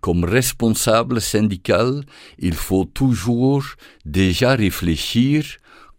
[0.00, 2.04] comme responsable syndical,
[2.38, 3.64] il faut toujours
[4.06, 5.44] déjà réfléchir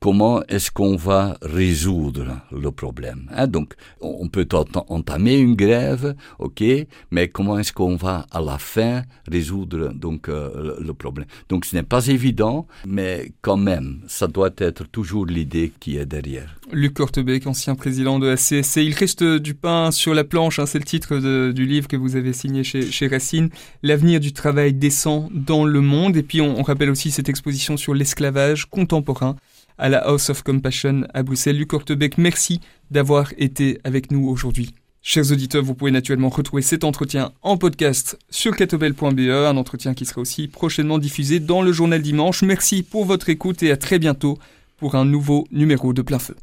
[0.02, 3.30] comment est-ce qu'on va résoudre le problème.
[3.34, 3.46] Hein?
[3.46, 4.48] Donc, on peut
[4.90, 6.64] entamer une grève, ok,
[7.12, 11.28] mais comment est-ce qu'on va à la fin résoudre donc euh, le problème?
[11.50, 16.08] Donc, ce n'est pas évident, mais quand même, ça doit être toujours l'idée qui est
[16.08, 16.60] derrière.
[16.72, 20.66] Luc Kortebeek, ancien président de la CSC, il reste du pain sur la planche, hein,
[20.66, 23.50] c'est le titre du livre que vous avez signé chez, Racine,
[23.84, 26.18] l'avenir du travail décent dans le monde.
[26.18, 29.36] Et puis, on rappelle aussi cette exposition sur l'esclavage contemporain
[29.78, 31.58] à la House of Compassion à Bruxelles.
[31.58, 32.60] Luc Ortebeck, merci
[32.90, 34.74] d'avoir été avec nous aujourd'hui.
[35.04, 40.06] Chers auditeurs, vous pouvez naturellement retrouver cet entretien en podcast sur catobel.be, un entretien qui
[40.06, 42.44] sera aussi prochainement diffusé dans le journal dimanche.
[42.44, 44.38] Merci pour votre écoute et à très bientôt
[44.78, 46.36] pour un nouveau numéro de plein feu.